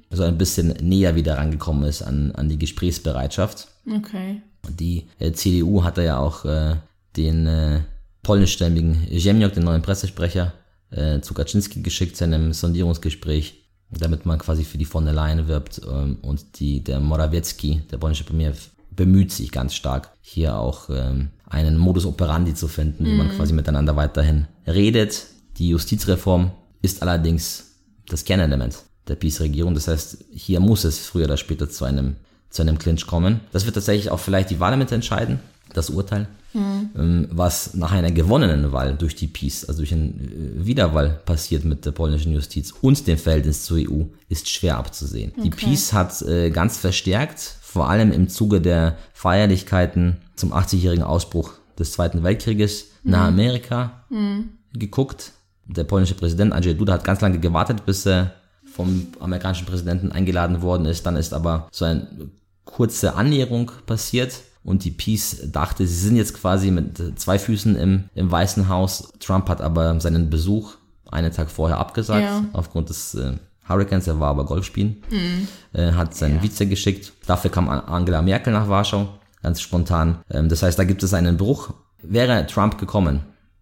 [0.10, 3.67] so ein bisschen näher wieder rangekommen ist an, an die Gesprächsbereitschaft.
[3.86, 4.41] Okay.
[4.69, 6.76] Die äh, CDU hatte ja auch äh,
[7.17, 7.82] den äh,
[8.24, 10.54] polnischstämmigen Ziemniok, den neuen Pressesprecher,
[10.91, 15.48] äh, zu Kaczynski geschickt, zu einem Sondierungsgespräch, damit man quasi für die von der Leyen
[15.48, 15.82] wirbt.
[15.88, 18.54] Ähm, und die, der Morawiecki, der polnische Premier,
[18.96, 23.54] bemüht sich ganz stark, hier auch ähm, einen Modus operandi zu finden, wie man quasi
[23.54, 25.28] miteinander weiterhin redet.
[25.58, 27.76] Die Justizreform ist allerdings
[28.08, 28.78] das Kernelement
[29.08, 29.74] der PiS-Regierung.
[29.74, 32.16] Das heißt, hier muss es früher oder später zu einem,
[32.50, 33.42] zu einem Clinch kommen.
[33.52, 35.40] Das wird tatsächlich auch vielleicht die Wahl mit entscheiden,
[35.74, 36.28] das Urteil.
[36.56, 41.66] Ähm, Was nach einer gewonnenen Wahl durch die PiS, also durch eine äh, Wiederwahl passiert
[41.66, 45.34] mit der polnischen Justiz und dem Verhältnis zur EU, ist schwer abzusehen.
[45.44, 51.52] Die PiS hat äh, ganz verstärkt, vor allem im Zuge der Feierlichkeiten zum 80-jährigen Ausbruch
[51.78, 54.06] des Zweiten Weltkrieges nach Amerika
[54.72, 55.34] geguckt.
[55.66, 58.32] Der polnische Präsident Andrzej Duda hat ganz lange gewartet, bis er
[58.66, 61.06] vom amerikanischen Präsidenten eingeladen worden ist.
[61.06, 62.08] Dann ist aber so eine
[62.64, 64.32] kurze Annäherung passiert
[64.64, 69.12] und die Peace dachte, sie sind jetzt quasi mit zwei Füßen im, im Weißen Haus.
[69.20, 70.76] Trump hat aber seinen Besuch
[71.12, 72.46] einen Tag vorher abgesagt Ja.
[72.54, 73.34] aufgrund des äh,
[73.67, 74.08] Hurricanes.
[74.08, 74.97] Er war aber Golf spielen,
[75.73, 77.13] äh, hat seinen Vize geschickt.
[77.25, 79.10] Dafür kam An- Angela Merkel nach Warschau,
[79.41, 80.19] ganz spontan.
[80.32, 81.73] Ähm, das heißt, da gibt es einen Bruch.
[82.01, 83.21] Wäre Trump gekommen,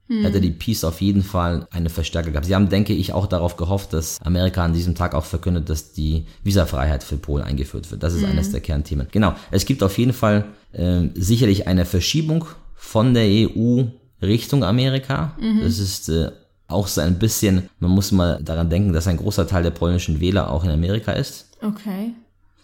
[0.09, 2.45] hätte die Peace auf jeden Fall eine Verstärker gehabt.
[2.45, 5.93] Sie haben, denke ich, auch darauf gehofft, dass Amerika an diesem Tag auch verkündet, dass
[5.93, 8.03] die Visafreiheit für Polen eingeführt wird.
[8.03, 9.07] Das ist eines der Kernthemen.
[9.11, 13.83] Genau, es gibt auf jeden Fall ähm, sicherlich eine Verschiebung von der EU
[14.21, 15.35] Richtung Amerika.
[15.63, 16.31] Das ist äh,
[16.67, 20.19] auch so ein bisschen, man muss mal daran denken, dass ein großer Teil der polnischen
[20.19, 21.47] Wähler auch in Amerika ist.
[21.62, 22.13] Okay.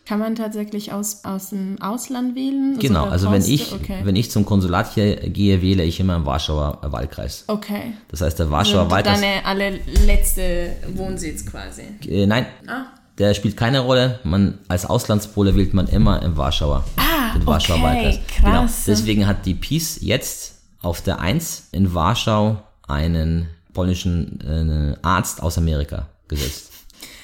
[0.05, 2.79] Kann man tatsächlich aus, aus dem Ausland wählen?
[2.79, 3.99] Genau, Sogar also wenn ich, Okay.
[4.03, 7.43] wenn ich zum Konsulat hier gehe, wähle ich immer im Warschauer Wahlkreis.
[7.47, 7.93] okay.
[8.07, 9.21] Das heißt, der Warschauer Wahlkreis.
[9.21, 11.83] Deine allerletzte Wohnsitz quasi.
[12.07, 12.85] Äh, nein, Ah.
[13.19, 14.19] der spielt keine Rolle.
[14.23, 18.19] Man, als Auslandspole wählt man immer im Warschauer, Ah, den Warschauer okay, Wahlkreis.
[18.27, 18.43] krass.
[18.43, 18.65] Genau.
[18.87, 22.57] Deswegen hat die PiS jetzt auf der 1 in Warschau
[22.87, 26.71] einen polnischen äh, Arzt aus Amerika gesetzt.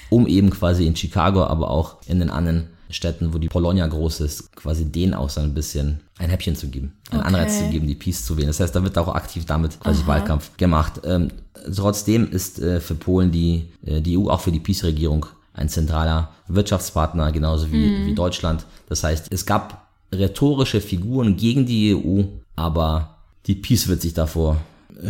[0.09, 4.21] Um eben quasi in Chicago, aber auch in den anderen Städten, wo die Polonia groß
[4.21, 7.27] ist, quasi denen auch so ein bisschen ein Häppchen zu geben, einen Okay.
[7.27, 8.47] Anreiz zu geben, die Peace zu wählen.
[8.47, 11.01] Das heißt, da wird auch aktiv damit quasi Wahlkampf gemacht.
[11.03, 11.29] Ähm,
[11.75, 16.29] trotzdem ist äh, für Polen die, äh, die EU auch für die Peace-Regierung ein zentraler
[16.47, 18.65] Wirtschaftspartner, genauso wie, wie Deutschland.
[18.87, 22.23] Das heißt, es gab rhetorische Figuren gegen die EU,
[22.55, 23.15] aber
[23.47, 24.57] die Peace wird sich davor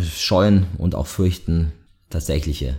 [0.03, 1.71] scheuen und auch fürchten,
[2.09, 2.75] tatsächliche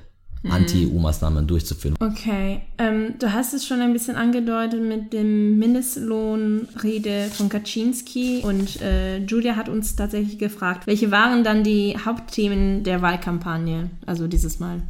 [0.49, 1.97] Anti-EU-Maßnahmen durchzuführen.
[2.01, 8.81] Okay, ähm, du hast es schon ein bisschen angedeutet mit dem Mindestlohnrede von Kaczynski und
[8.81, 14.61] äh, Julia hat uns tatsächlich gefragt, welche waren dann die Hauptthemen der Wahlkampagne, also dieses
[14.61, 14.83] Mal?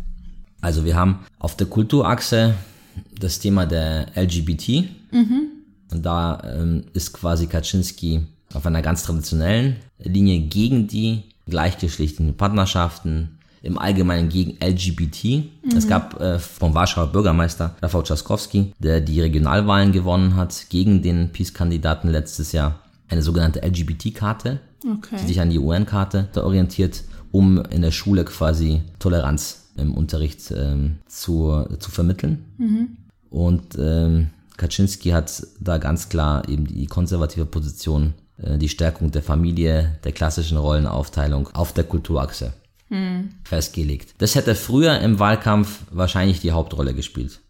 [0.61, 2.55] Also wir haben auf der Kulturachse
[3.19, 4.89] das Thema der LGBT.
[5.93, 13.39] Und da ähm, ist quasi Kaczynski auf einer ganz traditionellen Linie gegen die gleichgeschlechtlichen Partnerschaften,
[13.63, 15.45] im Allgemeinen gegen LGBT.
[15.77, 21.33] Es gab äh, vom Warschauer Bürgermeister Rafał Trzaskowski, der die Regionalwahlen gewonnen hat, gegen den
[21.33, 22.79] Peace-Kandidaten letztes Jahr
[23.09, 25.17] eine sogenannte LGBT-Karte, Okay.
[25.21, 30.99] die sich an die UN-Karte orientiert, um in der Schule quasi Toleranz im Unterricht ähm,
[31.09, 32.45] zu, zu vermitteln.
[33.31, 39.99] Und ähm, Kaczynski hat da ganz klar eben die konservative Position, die Stärkung der Familie,
[40.05, 42.53] der klassischen Rollenaufteilung auf der Kulturachse
[43.43, 44.15] festgelegt.
[44.19, 47.41] Das hätte früher im Wahlkampf wahrscheinlich die Hauptrolle gespielt.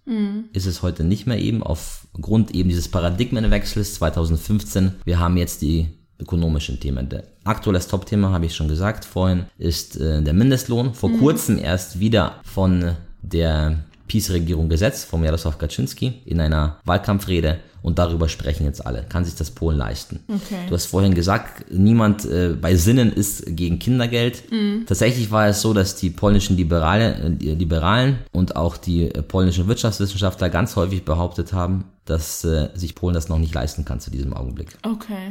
[0.55, 4.93] Ist es heute nicht mehr eben aufgrund eben dieses Paradigmenwechsels 2015.
[5.05, 7.09] Wir haben jetzt die ökonomischen Themen.
[7.09, 10.95] Der aktuelles Top-Thema, habe ich schon gesagt vorhin, ist äh, der Mindestlohn.
[10.95, 17.99] Vor kurzem erst wieder von der Peace-Regierung gesetzt, vom Jarosław Kaczynski in einer Wahlkampfrede und
[17.99, 19.05] darüber sprechen jetzt alle.
[19.09, 20.21] Kann sich das Polen leisten?
[20.29, 20.67] Okay.
[20.69, 24.43] Du hast vorhin gesagt, niemand äh, bei Sinnen ist gegen Kindergeld.
[24.87, 29.69] Tatsächlich war es so, dass die polnischen Liberale, äh, Liberalen und auch die äh, polnischen
[29.69, 34.11] Wirtschaftswissenschaftler ganz häufig behauptet haben, dass äh, sich Polen das noch nicht leisten kann zu
[34.11, 34.77] diesem Augenblick.
[34.83, 35.29] Okay.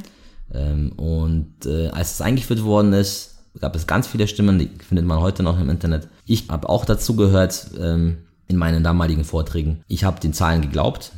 [0.53, 5.05] Ähm, und äh, als es eingeführt worden ist, gab es ganz viele Stimmen, die findet
[5.05, 6.07] man heute noch im Internet.
[6.25, 9.83] Ich habe auch dazu gehört ähm, in meinen damaligen Vorträgen.
[9.87, 11.11] Ich habe den Zahlen geglaubt.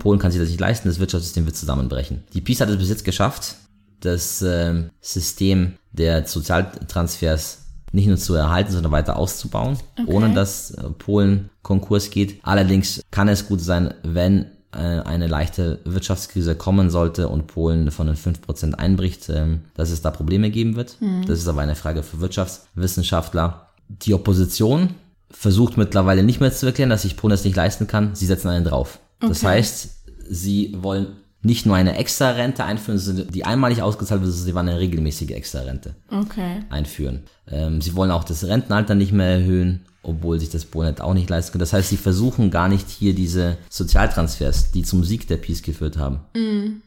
[0.00, 2.24] Polen kann sich das nicht leisten, das Wirtschaftssystem wird zusammenbrechen.
[2.34, 3.54] Die PiS hat es bis jetzt geschafft,
[4.00, 7.58] das ähm, System der Sozialtransfers
[7.92, 12.40] nicht nur zu erhalten, sondern weiter auszubauen, ohne dass äh, Polen Konkurs geht.
[12.42, 18.06] Allerdings kann es gut sein, wenn äh, eine leichte Wirtschaftskrise kommen sollte und Polen von
[18.06, 20.98] den 5% einbricht, ähm, dass es da Probleme geben wird.
[21.26, 23.66] Das ist aber eine Frage für Wirtschaftswissenschaftler.
[23.88, 24.94] Die Opposition
[25.30, 28.14] versucht mittlerweile nicht mehr zu erklären, dass sich das nicht leisten kann.
[28.14, 28.98] Sie setzen einen drauf.
[29.20, 29.46] Das Okay.
[29.46, 29.88] heißt,
[30.28, 31.08] sie wollen
[31.42, 35.30] nicht nur eine extra Rente einführen, die einmalig ausgezahlt wird, sondern sie wollen eine regelmäßige
[35.30, 36.60] extra Rente Okay.
[36.68, 37.20] einführen.
[37.50, 41.30] Ähm, sie wollen auch das Rentenalter nicht mehr erhöhen, obwohl sich das Polen auch nicht
[41.30, 41.60] leisten kann.
[41.60, 45.96] Das heißt, sie versuchen gar nicht hier diese Sozialtransfers, die zum Sieg der Peace geführt
[45.98, 46.20] haben,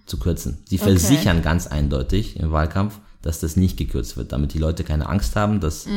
[0.06, 0.58] zu kürzen.
[0.68, 5.08] Sie versichern ganz eindeutig im Wahlkampf, dass das nicht gekürzt wird, damit die Leute keine
[5.10, 5.88] Angst haben, dass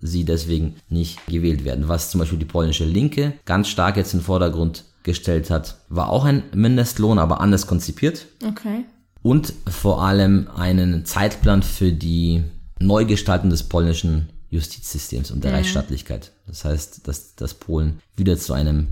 [0.00, 1.88] sie deswegen nicht gewählt werden.
[1.88, 6.10] Was zum Beispiel die polnische Linke ganz stark jetzt in den Vordergrund gestellt hat, war
[6.10, 8.84] auch ein Mindestlohn, aber anders konzipiert Okay.
[9.22, 12.42] und vor allem einen Zeitplan für die
[12.78, 16.32] Neugestaltung des polnischen Justizsystems und der Rechtsstaatlichkeit.
[16.46, 18.88] Das heißt, dass, dass Polen wieder zu einem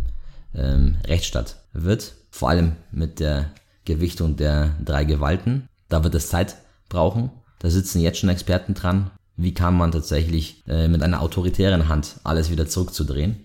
[0.55, 3.51] ähm, Rechtsstaat wird, vor allem mit der
[3.85, 5.69] Gewichtung der drei Gewalten.
[5.89, 6.57] Da wird es Zeit
[6.89, 7.31] brauchen.
[7.59, 9.11] Da sitzen jetzt schon Experten dran.
[9.41, 13.37] Wie kann man tatsächlich äh, mit einer autoritären Hand alles wieder zurückzudrehen?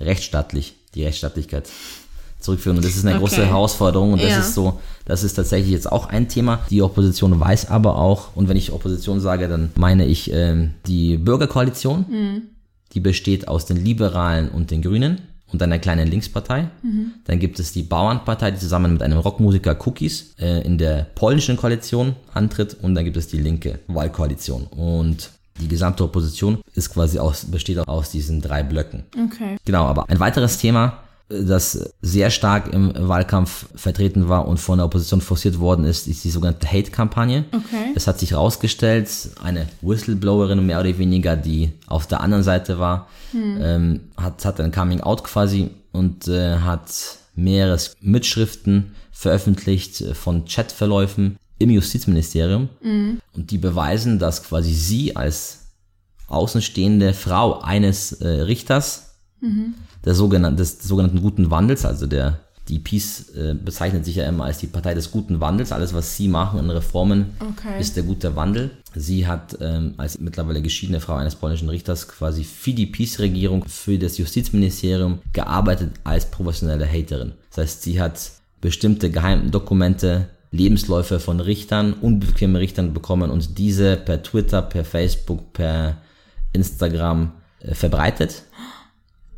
[0.00, 1.68] Rechtsstaatlich, die Rechtsstaatlichkeit
[2.38, 2.76] zurückführen.
[2.78, 3.20] Und das ist eine Okay.
[3.20, 4.38] große Herausforderung und das Ja.
[4.40, 6.60] ist so, das ist tatsächlich jetzt auch ein Thema.
[6.70, 11.16] Die Opposition weiß aber auch, und wenn ich Opposition sage, dann meine ich ähm, die
[11.16, 12.06] Bürgerkoalition,
[12.92, 15.22] die besteht aus den Liberalen und den Grünen
[15.56, 16.68] und einer kleinen Linkspartei.
[17.24, 21.56] Dann gibt es die Bauernpartei, die zusammen mit einem Rockmusiker Cookies äh, in der polnischen
[21.56, 24.64] Koalition antritt und dann gibt es die linke Wahlkoalition.
[24.64, 29.04] Und die gesamte Opposition ist quasi aus, besteht aus diesen drei Blöcken.
[29.14, 29.56] Okay.
[29.64, 34.86] Genau, aber ein weiteres Thema, das sehr stark im Wahlkampf vertreten war und von der
[34.86, 37.44] Opposition forciert worden ist, ist die sogenannte Hate-Kampagne.
[37.50, 37.92] Okay.
[37.96, 39.08] Es hat sich herausgestellt,
[39.42, 44.70] eine Whistleblowerin mehr oder weniger, die auf der anderen Seite war, ähm, hat, hat ein
[44.70, 46.90] Coming-out quasi und äh, hat
[47.34, 52.68] mehrere Mitschriften veröffentlicht äh, von Chatverläufen im Justizministerium
[53.32, 55.60] und die beweisen, dass quasi sie als
[56.28, 59.05] außenstehende Frau eines äh, Richters
[60.04, 64.44] der sogenannten, des sogenannten guten Wandels, also der die Peace äh, bezeichnet sich ja immer
[64.44, 65.70] als die Partei des guten Wandels.
[65.72, 67.80] Alles, was sie machen in Reformen, Okay.
[67.80, 68.70] ist der gute Wandel.
[68.94, 73.98] Sie hat ähm, als mittlerweile geschiedene Frau eines polnischen Richters quasi für die Peace-Regierung, für
[73.98, 77.32] das Justizministerium gearbeitet als professionelle Haterin.
[77.50, 83.96] Das heißt, sie hat bestimmte geheime Dokumente, Lebensläufe von Richtern, unbequeme Richtern bekommen und diese
[83.96, 85.98] per Twitter, per Facebook, per
[86.52, 88.42] Instagram äh, verbreitet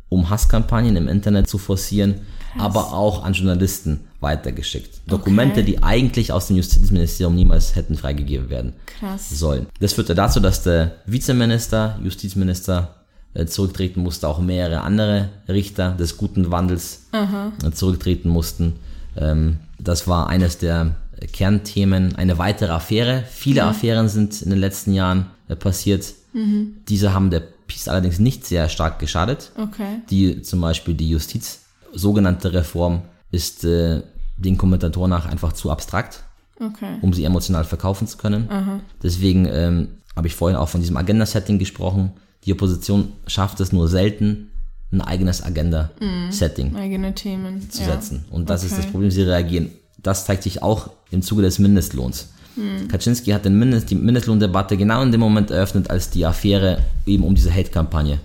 [0.09, 2.15] um Hasskampagnen im Internet zu forcieren,
[2.57, 5.01] aber auch an Journalisten weitergeschickt.
[5.07, 9.29] Dokumente, die eigentlich aus dem Justizministerium niemals hätten freigegeben werden Krass.
[9.29, 9.67] sollen.
[9.79, 12.95] Das führte dazu, dass der Vizeminister, Justizminister
[13.33, 18.77] äh, zurücktreten musste, auch mehrere andere Richter des guten Wandels äh, zurücktreten mussten.
[19.15, 20.95] Ähm, das war eines der
[21.31, 22.15] Kernthemen.
[22.15, 23.23] Eine weitere Affäre.
[23.29, 26.13] Viele Affären sind in den letzten Jahren äh, passiert.
[26.87, 29.51] Diese haben der Peace allerdings nicht sehr stark geschadet.
[29.57, 30.01] Okay.
[30.09, 31.61] Die zum Beispiel die Justiz,
[31.93, 34.01] sogenannte Reform, ist äh,
[34.35, 36.23] den Kommentatoren nach einfach zu abstrakt,
[36.59, 36.97] Okay.
[37.01, 38.49] um sie emotional verkaufen zu können.
[39.01, 42.11] Deswegen ähm, habe ich vorhin auch von diesem Agenda-Setting gesprochen.
[42.45, 44.49] Die Opposition schafft es nur selten,
[44.91, 47.69] ein eigenes Agenda-Setting Eigene Themen.
[47.69, 47.91] zu ja.
[47.93, 48.25] setzen.
[48.31, 48.81] Und das ist Okay.
[48.81, 49.69] das Problem, sie reagieren.
[50.01, 52.29] Das zeigt sich auch im Zuge des Mindestlohns.
[52.89, 57.23] Kaczynski hat den Mindest, die Mindestlohndebatte genau in dem Moment eröffnet, als die Affäre eben
[57.23, 58.19] um diese Hate-Kampagne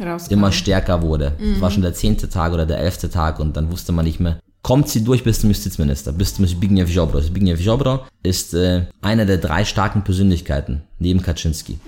[0.00, 0.32] Rauskam.
[0.34, 1.32] immer stärker wurde.
[1.54, 4.20] Es war schon der zehnte Tag oder der elfte Tag und dann wusste man nicht
[4.20, 7.20] mehr, kommt sie durch bis zum Justizminister, bis zum Zbigniew Ziobro.
[7.20, 11.78] Zbigniew Ziobro ist äh, einer der drei starken Persönlichkeiten neben Kaczynski.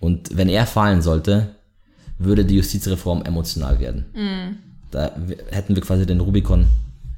[0.00, 1.48] Und wenn er fallen sollte,
[2.18, 4.06] würde die Justizreform emotional werden.
[4.90, 6.66] Da w- hätten wir quasi den Rubikon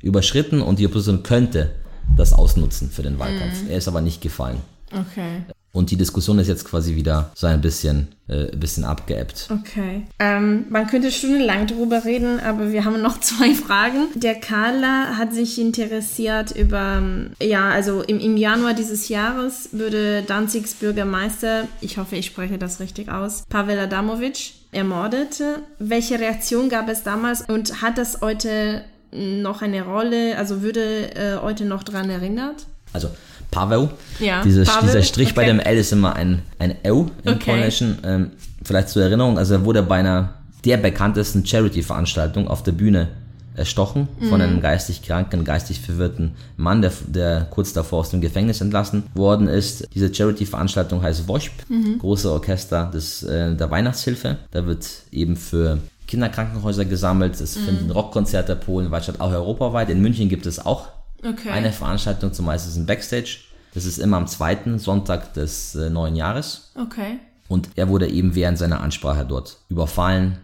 [0.03, 1.71] überschritten und die Opposition könnte
[2.17, 3.69] das ausnutzen für den Wahlkampf.
[3.69, 4.61] Er ist aber nicht gefallen.
[4.93, 5.43] Okay.
[5.77, 9.51] Und die Diskussion ist jetzt quasi wieder so ein bisschen, äh, ein bisschen abgeebbt.
[9.51, 10.07] Okay.
[10.19, 14.07] Ähm, man könnte stundenlang drüber reden, aber wir haben noch zwei Fragen.
[14.15, 20.23] Der Carla hat sich interessiert über, ähm, ja, also im, im Januar dieses Jahres würde
[20.23, 25.43] Danzigs Bürgermeister, ich hoffe, ich spreche das richtig aus, Pavel Adamovic ermordet.
[25.79, 31.37] Welche Reaktion gab es damals und hat das heute noch eine Rolle, also würde äh,
[31.41, 32.67] heute noch dran erinnert?
[32.93, 33.09] Also
[33.51, 33.89] Paweł,
[34.21, 35.51] Ja, dieses, Paweł, dieser Strich bei okay.
[35.53, 37.51] dem L ist immer ein, ein Ew im Okay.
[37.53, 37.99] Polnischen.
[38.05, 38.31] Ähm,
[38.65, 43.09] vielleicht zur Erinnerung, also er wurde bei einer der bekanntesten Charity-Veranstaltung auf der Bühne
[43.55, 44.41] erstochen von Mhm.
[44.41, 49.49] einem geistig kranken, geistig verwirrten Mann, der, der kurz davor aus dem Gefängnis entlassen worden
[49.49, 49.89] ist.
[49.95, 51.99] Diese Charity-Veranstaltung heißt WOSP, Mhm.
[51.99, 54.37] große Orchester des, äh, der Weihnachtshilfe.
[54.51, 57.41] Da wird eben für Kinderkrankenhäuser gesammelt.
[57.41, 57.65] Es Mhm.
[57.65, 59.91] finden Rockkonzerte polenweit statt, auch europaweit.
[59.91, 60.89] In München gibt es auch
[61.25, 61.51] Okay.
[61.51, 63.39] eine Veranstaltung, zumeist ist ein Backstage.
[63.75, 66.73] Das ist immer am zweiten Sonntag des äh, neuen Jahres.
[66.81, 67.19] Okay.
[67.49, 70.39] Und er wurde eben während seiner Ansprache dort überfallen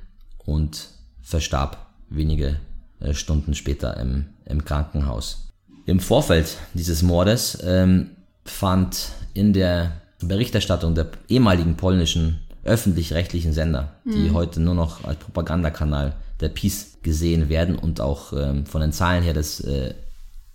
[0.45, 0.89] und
[1.23, 2.57] verstarb wenige
[3.01, 5.49] äh, Stunden später im, im Krankenhaus.
[5.87, 8.11] Im Vorfeld dieses Mordes ähm,
[8.45, 16.15] fand in der Berichterstattung der ehemaligen polnischen öffentlich-rechtlichen Sender, die heute nur noch als Propagandakanal
[16.41, 19.95] der Peace gesehen werden und auch ähm, von den Zahlen her das äh,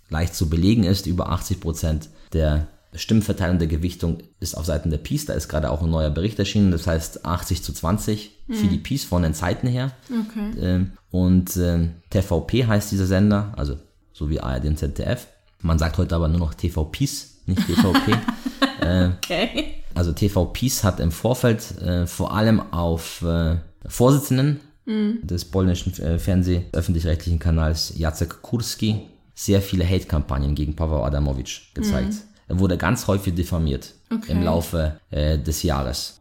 [0.08, 1.06] leicht zu belegen ist.
[1.06, 5.26] Über 80 Prozent der Stimmverteilung der Gewichtung ist auf Seiten der Peace.
[5.26, 6.70] Da ist gerade auch ein neuer Bericht erschienen.
[6.70, 9.92] Das heißt 80 zu 20 für die Peace von den Zeiten her.
[10.06, 10.60] Okay.
[10.60, 13.76] Ähm, und ähm, TVP heißt dieser Sender, also
[14.12, 15.26] so wie ARD und ZDF.
[15.60, 18.12] Man sagt heute aber nur noch TV Peace, nicht TVP.
[18.80, 19.74] Okay.
[19.94, 23.56] Also TV Peace hat im Vorfeld äh, vor allem auf äh,
[23.86, 29.00] Vorsitzenden des polnischen äh, Fernseh öffentlich-rechtlichen Kanals Jacek Kurski
[29.34, 32.14] sehr viele Hate-Kampagnen gegen Paweł Adamowicz gezeigt.
[32.46, 34.32] Er wurde ganz häufig diffamiert Okay.
[34.32, 36.20] im Laufe äh, des Jahres.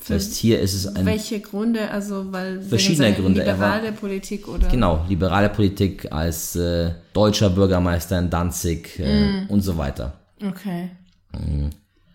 [0.00, 1.88] Das heißt, hier ist es ein Welche Gründe?
[1.88, 3.44] Also, weil Verschiedene Gründe.
[3.44, 4.66] Er war- Liberale Politik oder?
[4.66, 10.14] Genau, liberale Politik als äh, deutscher Bürgermeister in Danzig äh, und so weiter.
[10.46, 10.90] Okay.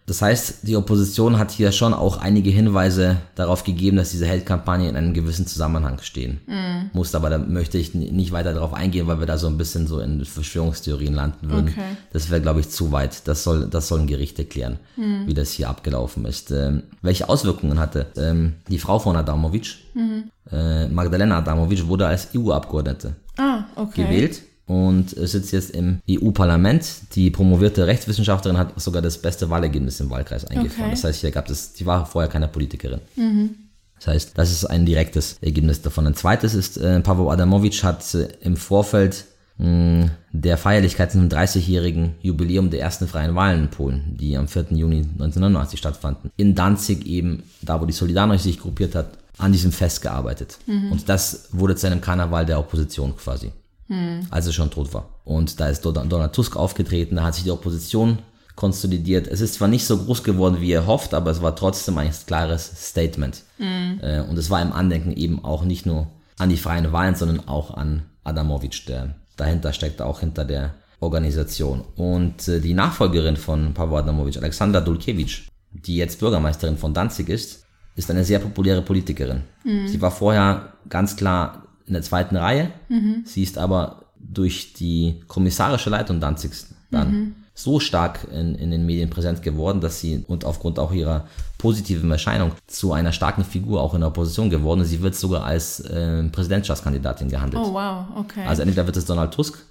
[0.05, 4.89] Das heißt, die Opposition hat hier schon auch einige Hinweise darauf gegeben, dass diese Hate-Kampagnen
[4.89, 6.41] in einem gewissen Zusammenhang stehen.
[6.91, 9.87] Muss, aber da möchte ich nicht weiter darauf eingehen, weil wir da so ein bisschen
[9.87, 11.69] so in Verschwörungstheorien landen würden.
[11.69, 11.95] Okay.
[12.11, 13.27] Das wäre, glaube ich, zu weit.
[13.29, 14.77] Das soll, das sollen Gerichte klären,
[15.25, 16.51] wie das hier abgelaufen ist.
[16.51, 19.77] Ähm, welche Auswirkungen hatte ähm, die Frau von Adamovic?
[20.51, 24.03] Äh, Magdalena Adamovic wurde als EU-Abgeordnete Ah, okay.
[24.03, 26.85] gewählt und sitzt jetzt im EU-Parlament.
[27.15, 30.85] Die promovierte Rechtswissenschaftlerin hat sogar das beste Wahlergebnis im Wahlkreis eingefahren.
[30.85, 30.91] Okay.
[30.91, 33.01] Das heißt, hier gab es, die war vorher keine Politikerin.
[33.97, 36.07] Das heißt, das ist ein direktes Ergebnis davon.
[36.07, 39.25] Ein zweites ist, äh, Paweł Adamovic hat äh, im Vorfeld
[39.57, 44.67] mh, der Feierlichkeit zum 30-jährigen Jubiläum der ersten freien Wahlen in Polen, die am 4.
[44.71, 46.31] Juni 1989 stattfanden.
[46.37, 50.59] In Danzig eben, da wo die Solidarność sich gruppiert hat, an diesem Fest gearbeitet.
[50.91, 53.51] Und das wurde zu einem Karneval der Opposition quasi,
[54.29, 55.09] als es schon tot war.
[55.23, 58.19] Und da ist Donald Tusk aufgetreten, da hat sich die Opposition
[58.55, 59.27] konsolidiert.
[59.27, 62.11] Es ist zwar nicht so groß geworden, wie er hofft, aber es war trotzdem ein
[62.27, 63.41] klares Statement.
[64.01, 67.47] Äh, Und es war im Andenken eben auch nicht nur an die freien Wahlen, sondern
[67.47, 71.83] auch an Adamovic, der dahinter steckt, auch hinter der Organisation.
[71.95, 75.41] Und äh, die Nachfolgerin von Pavel Adamovic, Alexandra Dulkiewicz,
[75.71, 77.65] die jetzt Bürgermeisterin von Danzig ist,
[77.95, 79.41] ist eine sehr populäre Politikerin.
[79.87, 82.71] Sie war vorher ganz klar in der zweiten Reihe.
[83.25, 89.09] Sie ist aber durch die kommissarische Leitung Danzigs dann so stark in, in den Medien
[89.09, 91.27] präsent geworden, dass sie und aufgrund auch ihrer
[91.57, 94.89] positiven Erscheinung zu einer starken Figur auch in der Opposition geworden ist.
[94.89, 97.63] Sie wird sogar als äh, Präsidentschaftskandidatin gehandelt.
[97.63, 98.43] Oh, wow, okay.
[98.47, 99.63] Also entweder wird es Donald Tusk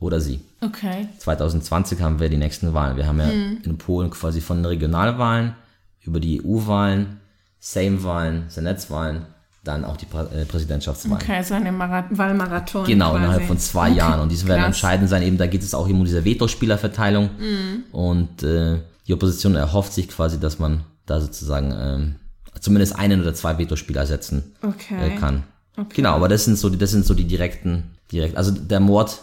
[0.00, 0.40] oder sie.
[0.60, 1.08] okay.
[1.18, 2.96] 2020 haben wir die nächsten Wahlen.
[2.96, 5.54] Wir haben ja in Polen quasi von den Regionalwahlen
[6.02, 7.20] über die EU-Wahlen,
[7.60, 9.26] Sejm-Wahlen, Senatswahlen,
[9.62, 11.22] dann auch die äh, Präsidentschaftswahlen.
[11.22, 12.86] Okay, so eine Mara Wahlmarathon.
[12.86, 13.24] Genau, quasi.
[13.24, 14.20] innerhalb von zwei Jahren.
[14.20, 14.68] Und diese werden Krass.
[14.68, 15.22] entscheidend sein.
[15.22, 17.30] Eben da geht es auch eben um diese Vetospielerverteilung.
[17.38, 17.84] Mhm.
[17.92, 22.14] Und äh, die Opposition erhofft sich quasi, dass man da sozusagen ähm,
[22.60, 25.14] zumindest einen oder zwei Vetospieler setzen Okay.
[25.14, 25.44] äh, kann.
[25.94, 28.36] Genau, aber das sind so die, das sind so die direkten, direkt.
[28.36, 29.20] Also der Mord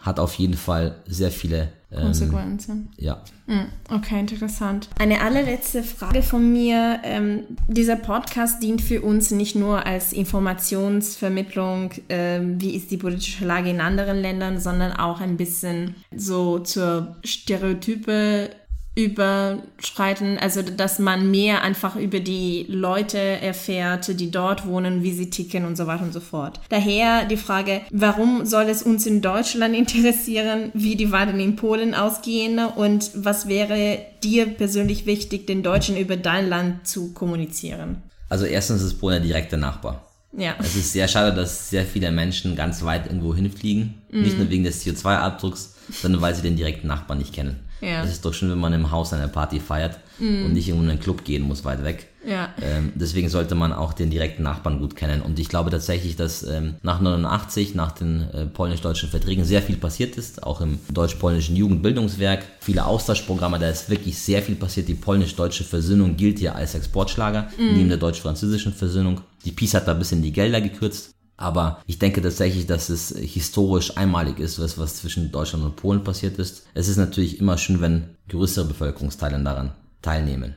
[0.00, 2.88] hat auf jeden Fall sehr viele ähm, Konsequenzen.
[2.96, 4.88] ja, Hm, Okay, interessant.
[4.98, 7.00] Eine allerletzte Frage von mir.
[7.02, 13.44] Ähm, dieser Podcast dient für uns nicht nur als Informationsvermittlung, ähm, wie ist die politische
[13.44, 18.50] Lage in anderen Ländern, sondern auch ein bisschen so zur Stereotype
[18.96, 25.30] überschreiten, also dass man mehr einfach über die Leute erfährt, die dort wohnen, wie sie
[25.30, 26.60] ticken und so weiter und so fort.
[26.68, 31.94] Daher die Frage, warum soll es uns in Deutschland interessieren, wie die Wahlen in Polen
[31.94, 38.02] ausgehen und was wäre dir persönlich wichtig, den Deutschen über dein Land zu kommunizieren?
[38.28, 40.08] Also erstens ist Polen der direkte Nachbar.
[40.36, 40.54] Ja.
[40.58, 44.02] Es ist sehr schade, dass sehr viele Menschen ganz weit irgendwo hinfliegen.
[44.10, 47.60] Nicht nur wegen des CO2-Abdrucks, sondern weil sie den direkten Nachbarn nicht kennen.
[47.80, 48.02] Ja.
[48.02, 51.00] Es ist doch schön, wenn man im Haus eine Party feiert und nicht in einen
[51.00, 52.06] Club gehen muss, weit weg.
[52.26, 52.54] Ja.
[52.62, 55.20] Ähm, deswegen sollte man auch den direkten Nachbarn gut kennen.
[55.20, 59.76] Und ich glaube tatsächlich, dass ähm, nach 89, nach den äh, polnisch-deutschen Verträgen sehr viel
[59.76, 62.44] passiert ist, auch im deutsch-polnischen Jugendbildungswerk.
[62.60, 64.88] Viele Austauschprogramme, da ist wirklich sehr viel passiert.
[64.88, 69.20] Die polnisch-deutsche Versöhnung gilt hier als Exportschlager, neben der deutsch-französischen Versöhnung.
[69.44, 71.13] Die Peace hat da ein bisschen die Gelder gekürzt.
[71.36, 76.04] Aber ich denke tatsächlich, dass es historisch einmalig ist, was, was zwischen Deutschland und Polen
[76.04, 76.66] passiert ist.
[76.74, 80.54] Es ist natürlich immer schön, wenn größere Bevölkerungsteile daran teilnehmen.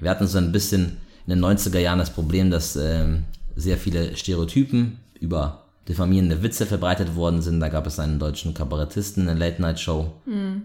[0.00, 3.24] Wir hatten so ein bisschen in den 90er Jahren das Problem, dass ähm,
[3.56, 7.60] sehr viele Stereotypen über diffamierende Witze verbreitet worden sind.
[7.60, 10.12] Da gab es einen deutschen Kabarettisten in der Late-Night-Show,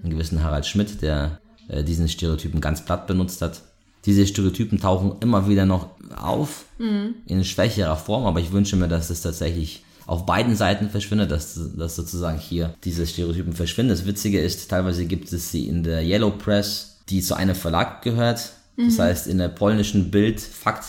[0.03, 3.61] einen gewissen Harald Schmidt, der äh, diesen Stereotypen ganz platt benutzt hat.
[4.05, 6.65] Diese Stereotypen tauchen immer wieder noch auf,
[7.25, 11.59] in schwächerer Form, aber ich wünsche mir, dass es tatsächlich auf beiden Seiten verschwindet, dass,
[11.75, 13.89] dass sozusagen hier diese Stereotypen verschwinden.
[13.89, 18.01] Das Witzige ist, teilweise gibt es sie in der Yellow Press, die zu einem Verlag
[18.03, 18.51] gehört.
[18.77, 20.85] Das heißt, in der polnischen Bild, Fakt,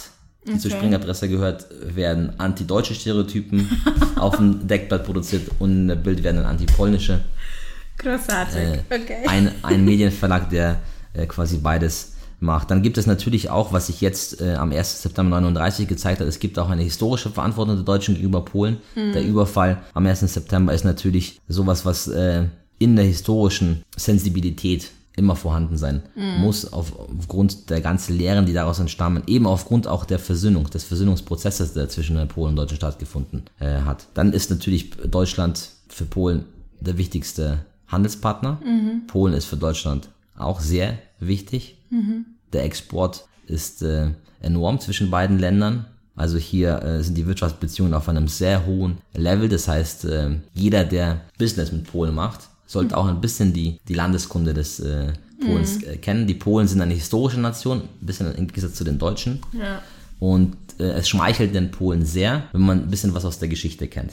[0.46, 0.78] die zur Okay.
[0.78, 3.68] Springerpresse gehört, werden antideutsche Stereotypen
[4.16, 7.20] auf dem Deckblatt produziert und in der Bild werden dann antipolnische.
[7.98, 8.56] Großartig.
[8.56, 9.26] Äh, okay.
[9.26, 10.80] ein, ein Medienverlag, der
[11.14, 12.70] äh, quasi beides macht.
[12.70, 15.02] Dann gibt es natürlich auch, was sich jetzt äh, am 1.
[15.02, 18.78] September 39 gezeigt hat, es gibt auch eine historische Verantwortung der Deutschen gegenüber Polen.
[19.14, 20.20] Der Überfall am 1.
[20.20, 22.44] September ist natürlich sowas, was äh,
[22.78, 26.02] in der historischen Sensibilität immer vorhanden sein
[26.38, 30.84] muss, auf, aufgrund der ganzen Lehren, die daraus entstammen, eben aufgrund auch der Versöhnung, des
[30.84, 34.08] Versöhnungsprozesses, der zwischen Polen und Deutschland stattgefunden äh, hat.
[34.12, 36.44] Dann ist natürlich Deutschland für Polen
[36.80, 38.60] der wichtigste Handelspartner.
[39.06, 41.75] Polen ist für Deutschland auch sehr wichtig.
[42.52, 44.10] Der Export ist äh,
[44.40, 45.86] enorm zwischen beiden Ländern.
[46.14, 49.48] Also hier äh, sind die Wirtschaftsbeziehungen auf einem sehr hohen Level.
[49.48, 53.94] Das heißt, äh, jeder, der Business mit Polen macht, sollte auch ein bisschen die, die
[53.94, 56.26] Landeskunde des äh, Polens äh, kennen.
[56.26, 59.40] Die Polen sind eine historische Nation, ein bisschen im Gegensatz zu den Deutschen.
[59.52, 59.82] Ja.
[60.18, 63.86] Und äh, es schmeichelt den Polen sehr, wenn man ein bisschen was aus der Geschichte
[63.88, 64.12] kennt.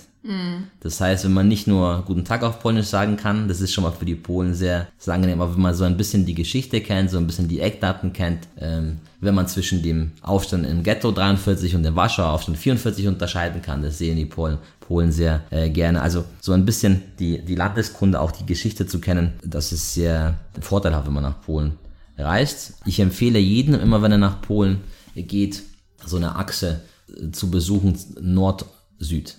[0.79, 3.83] Das heißt, wenn man nicht nur Guten Tag auf Polnisch sagen kann, das ist schon
[3.83, 6.79] mal für die Polen sehr, sehr angenehm, aber wenn man so ein bisschen die Geschichte
[6.79, 11.11] kennt, so ein bisschen die Eckdaten kennt, ähm, wenn man zwischen dem Aufstand im Ghetto
[11.11, 15.69] 43 und dem Warschauer Aufstand 44 unterscheiden kann, das sehen die Polen, Polen sehr äh,
[15.69, 16.01] gerne.
[16.01, 20.35] Also so ein bisschen die, die Landeskunde, auch die Geschichte zu kennen, das ist sehr
[20.61, 21.73] vorteilhaft, wenn man nach Polen
[22.17, 22.75] reist.
[22.85, 24.81] Ich empfehle jedem, immer wenn er nach Polen
[25.15, 25.63] geht,
[26.05, 29.37] so eine Achse äh, zu besuchen, Nord-Süd.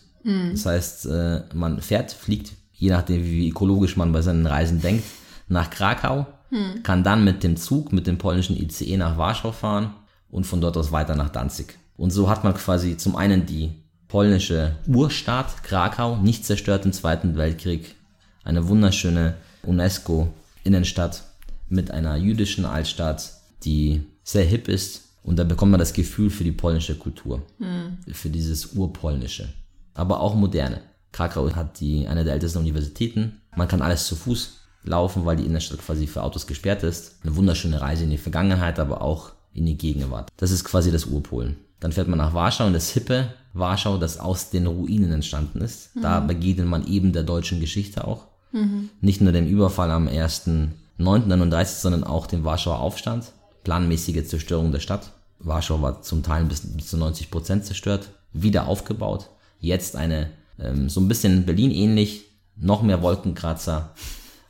[0.52, 2.52] Das heißt, äh, man fährt, fliegt
[2.84, 5.04] je nachdem, wie ökologisch man bei seinen Reisen denkt,
[5.48, 6.82] nach Krakau, hm.
[6.82, 9.94] kann dann mit dem Zug, mit dem polnischen ICE nach Warschau fahren
[10.30, 11.78] und von dort aus weiter nach Danzig.
[11.96, 13.72] Und so hat man quasi zum einen die
[14.08, 17.94] polnische Urstadt Krakau, nicht zerstört im Zweiten Weltkrieg,
[18.42, 21.22] eine wunderschöne UNESCO-Innenstadt
[21.68, 23.32] mit einer jüdischen Altstadt,
[23.64, 25.03] die sehr hip ist.
[25.24, 27.98] Und da bekommt man das Gefühl für die polnische Kultur, hm.
[28.12, 29.48] für dieses Urpolnische,
[29.94, 30.82] aber auch moderne.
[31.12, 33.40] Krakau hat die, eine der ältesten Universitäten.
[33.56, 37.18] Man kann alles zu Fuß laufen, weil die Innenstadt quasi für Autos gesperrt ist.
[37.22, 40.28] Eine wunderschöne Reise in die Vergangenheit, aber auch in die Gegenwart.
[40.36, 41.56] Das ist quasi das Urpolen.
[41.80, 45.94] Dann fährt man nach Warschau und das hippe Warschau, das aus den Ruinen entstanden ist.
[45.94, 46.02] Mhm.
[46.02, 48.26] Da begegnet man eben der deutschen Geschichte auch.
[48.52, 48.90] Mhm.
[49.00, 53.32] Nicht nur dem Überfall am 1.9.39, sondern auch dem Warschauer Aufstand.
[53.62, 55.12] Planmäßige Zerstörung der Stadt.
[55.44, 59.30] Warschau war zum Teil bis, bis zu 90 Prozent zerstört, wieder aufgebaut.
[59.60, 62.24] Jetzt eine, ähm, so ein bisschen Berlin ähnlich,
[62.56, 63.94] noch mehr Wolkenkratzer,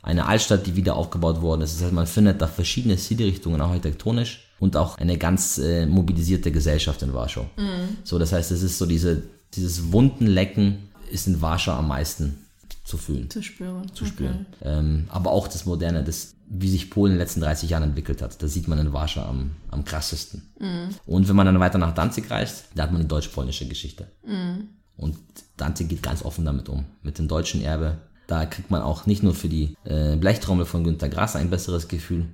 [0.01, 1.75] eine Altstadt, die wieder aufgebaut worden ist.
[1.75, 6.51] Das heißt, man findet da verschiedene Stilrichtungen, auch architektonisch und auch eine ganz äh, mobilisierte
[6.51, 7.47] Gesellschaft in Warschau.
[7.57, 7.97] Mhm.
[8.03, 9.23] So, das heißt, es ist so diese,
[9.55, 12.45] dieses Wundenlecken ist in Warschau am meisten
[12.83, 13.29] zu fühlen.
[13.29, 13.91] Zu spüren.
[13.93, 14.45] Zu spüren.
[14.61, 14.69] Okay.
[14.77, 18.21] Ähm, aber auch das Moderne, das, wie sich Polen in den letzten 30 Jahren entwickelt
[18.21, 20.43] hat, das sieht man in Warschau am, am krassesten.
[20.59, 20.89] Mhm.
[21.05, 24.07] Und wenn man dann weiter nach Danzig reist, da hat man die deutsch-polnische Geschichte.
[24.25, 24.69] Mhm.
[24.97, 25.17] Und
[25.57, 29.23] Danzig geht ganz offen damit um, mit dem deutschen Erbe, da kriegt man auch nicht
[29.23, 32.25] nur für die äh, Blechtrommel von Günter Grass ein besseres Gefühl,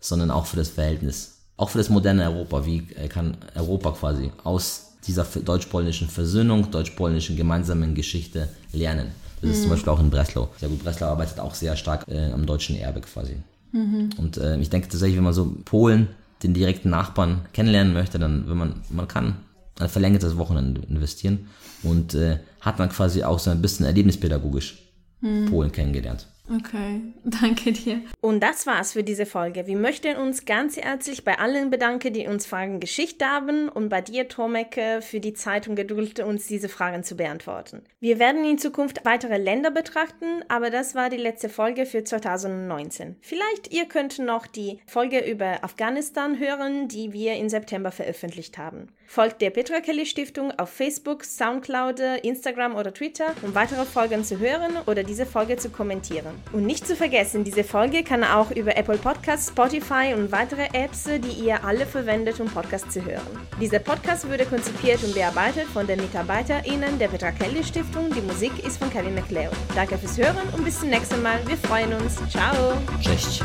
[0.00, 1.38] sondern auch für das Verhältnis.
[1.56, 2.66] Auch für das moderne Europa.
[2.66, 9.12] Wie äh, kann Europa quasi aus dieser deutsch-polnischen Versöhnung, deutsch-polnischen gemeinsamen Geschichte lernen?
[9.40, 9.70] Das ist zum mhm.
[9.74, 10.48] Beispiel auch in Breslau.
[10.58, 13.36] Sehr gut, Breslau arbeitet auch sehr stark äh, am deutschen Erbe quasi.
[13.74, 14.10] Mhm.
[14.18, 16.08] Und äh, ich denke tatsächlich, wenn man so Polen,
[16.42, 19.36] den direkten Nachbarn kennenlernen möchte, dann, wenn man, man kann
[19.80, 21.48] ein verlängertes Wochenende investieren
[21.82, 24.78] und äh, hat man quasi auch so ein bisschen erlebnispädagogisch
[25.20, 25.46] hm.
[25.46, 26.28] Polen kennengelernt.
[26.50, 28.02] Okay, danke dir.
[28.20, 29.66] Und das war's für diese Folge.
[29.66, 34.02] Wir möchten uns ganz herzlich bei allen bedanken, die uns Fragen geschickt haben und bei
[34.02, 37.82] dir, Tomeke, für die Zeit und Geduld, uns diese Fragen zu beantworten.
[37.98, 43.16] Wir werden in Zukunft weitere Länder betrachten, aber das war die letzte Folge für 2019.
[43.22, 48.88] Vielleicht ihr könnt noch die Folge über Afghanistan hören, die wir im September veröffentlicht haben.
[49.06, 54.38] Folgt der Petra Kelly Stiftung auf Facebook, Soundcloud, Instagram oder Twitter, um weitere Folgen zu
[54.38, 56.34] hören oder diese Folge zu kommentieren.
[56.52, 61.04] Und nicht zu vergessen, diese Folge kann auch über Apple Podcasts, Spotify und weitere Apps,
[61.04, 63.22] die ihr alle verwendet, um Podcasts zu hören.
[63.60, 68.12] Dieser Podcast wurde konzipiert und bearbeitet von den MitarbeiterInnen der Petra Kelly Stiftung.
[68.12, 69.52] Die Musik ist von Kevin McLeod.
[69.74, 71.38] Danke fürs Hören und bis zum nächsten Mal.
[71.46, 72.16] Wir freuen uns.
[72.30, 72.74] Ciao.
[73.02, 73.42] Cześć.